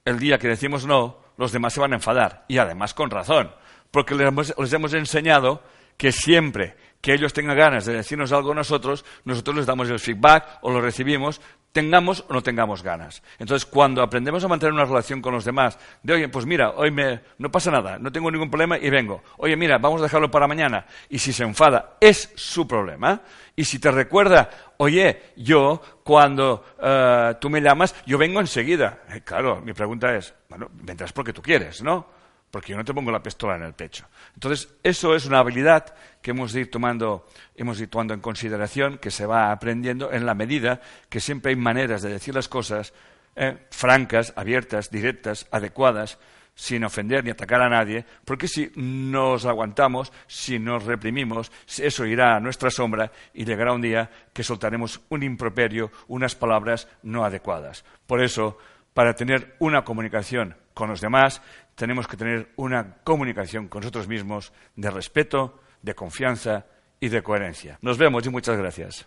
el 0.05 0.19
día 0.19 0.39
que 0.39 0.49
decimos 0.49 0.87
no, 0.87 1.19
los 1.37 1.53
demás 1.53 1.73
se 1.73 1.81
van 1.81 1.93
a 1.93 1.97
enfadar. 1.97 2.45
Y 2.49 2.59
además 2.59 2.95
con 2.95 3.11
razón, 3.11 3.53
porque 3.91 4.15
les 4.15 4.75
hemos, 4.75 4.95
enseñado 4.95 5.63
que 5.97 6.13
siempre 6.13 6.77
que 7.01 7.15
ellos 7.15 7.33
tengan 7.33 7.57
ganas 7.57 7.87
de 7.87 7.95
decirnos 7.95 8.33
algo 8.33 8.53
a 8.53 8.55
nosotros, 8.55 9.05
nosotros 9.25 9.57
les 9.57 9.67
damos 9.67 9.89
el 9.89 10.01
feedback 10.01 10.59
o 10.63 10.71
lo 10.71 10.81
recibimos, 10.81 11.41
tengamos 11.77 12.25
o 12.27 12.33
no 12.33 12.43
tengamos 12.43 12.83
ganas. 12.83 13.23
Entonces, 13.39 13.67
cuando 13.67 14.01
aprendemos 14.01 14.43
a 14.43 14.49
mantener 14.49 14.73
una 14.73 14.87
relación 14.87 15.21
con 15.21 15.35
los 15.35 15.45
demás, 15.45 15.79
de 16.03 16.15
oye, 16.15 16.29
pues 16.31 16.47
mira, 16.47 16.71
hoy 16.71 16.91
me, 16.91 17.21
no 17.37 17.51
pasa 17.51 17.71
nada, 17.71 17.99
no 17.99 18.11
tengo 18.11 18.31
ningún 18.31 18.49
problema 18.49 18.79
y 18.79 18.89
vengo. 18.89 19.23
Oye, 19.37 19.57
mira, 19.57 19.77
vamos 19.77 20.01
a 20.01 20.05
dejarlo 20.05 20.31
para 20.31 20.49
mañana. 20.49 20.87
Y 21.11 21.19
si 21.19 21.35
se 21.35 21.45
enfada, 21.45 21.99
es 22.01 22.33
su 22.35 22.67
problema. 22.67 23.21
Y 23.55 23.65
si 23.65 23.79
te 23.79 23.91
recuerda, 23.91 24.49
oye, 24.79 25.35
yo 25.37 25.83
cuando 26.03 26.65
eh, 26.83 27.35
tú 27.43 27.51
me 27.51 27.61
llamas, 27.61 27.95
yo 28.07 28.17
vengo 28.17 28.41
enseguida. 28.41 29.01
Eh, 29.11 29.21
claro, 29.23 29.61
mi 29.61 29.75
pregunta 29.75 30.17
es, 30.17 30.33
bueno, 30.49 30.71
vendrás 30.73 31.13
porque 31.13 31.35
tú 31.35 31.43
quieres, 31.43 31.83
¿no? 31.83 32.07
Porque 32.51 32.73
yo 32.73 32.79
no 32.79 32.85
te 32.85 32.95
pongo 32.95 33.11
la 33.11 33.23
pistola 33.23 33.57
en 33.57 33.63
el 33.63 33.75
pecho. 33.75 34.07
Entonces, 34.35 34.69
eso 34.83 35.15
es 35.15 35.27
una 35.27 35.41
habilidad 35.41 35.95
que 36.23 36.31
hemos 36.31 36.53
de 36.53 36.61
ir 36.61 36.71
tomando, 36.71 37.27
hemos 37.55 37.79
de 37.79 37.87
tomando 37.87 38.15
en 38.15 38.21
consideración, 38.21 38.99
que 38.99 39.11
se 39.11 39.27
va 39.27 39.53
aprendiendo 39.53 40.13
en 40.13 40.27
la 40.27 40.35
medida 40.35 40.81
que 41.09 41.21
siempre 41.21 41.51
hay 41.51 41.57
maneras 41.57 42.03
de 42.03 42.11
decir 42.11 42.35
las 42.35 42.49
cosas 42.49 42.93
eh, 43.35 43.59
francas, 43.71 44.33
abiertas, 44.37 44.91
directas, 44.91 45.47
adecuadas, 45.51 46.19
sin 46.57 46.85
ofender 46.85 47.23
ni 47.23 47.31
atacar 47.31 47.61
a 47.61 47.69
nadie, 47.69 48.07
porque 48.25 48.49
si 48.49 48.73
nos 48.75 49.45
aguantamos, 49.45 50.11
si 50.27 50.59
nos 50.59 50.85
reprimimos, 50.85 51.53
eso 51.79 52.07
irá 52.07 52.35
a 52.35 52.41
nuestra 52.41 52.71
sombra 52.71 53.13
y 53.35 53.45
llegará 53.45 53.75
un 53.75 53.83
día 53.83 54.11
que 54.33 54.43
soltaremos 54.43 55.03
un 55.11 55.23
improperio, 55.23 55.93
unas 56.09 56.35
palabras 56.35 56.89
no 57.03 57.27
adecuadas. 57.27 57.85
Por 58.07 58.23
eso, 58.23 58.57
para 58.95 59.15
tener 59.15 59.55
una 59.59 59.85
comunicación 59.85 60.57
con 60.73 60.89
los 60.89 61.03
demás, 61.03 61.43
tenemos 61.77 62.09
que 62.09 62.17
tener 62.17 62.53
una 62.57 62.97
comunicación 63.05 63.69
con 63.69 63.83
nosotros 63.83 64.09
mismos 64.09 64.53
de 64.75 64.91
respeto, 64.91 65.61
de 65.83 65.95
confianza 65.95 66.67
y 66.99 67.09
de 67.09 67.23
coherencia. 67.23 67.79
Nos 67.83 67.99
vemos 67.99 68.27
y 68.27 68.31
muchas 68.31 68.59
gracias. 68.59 69.07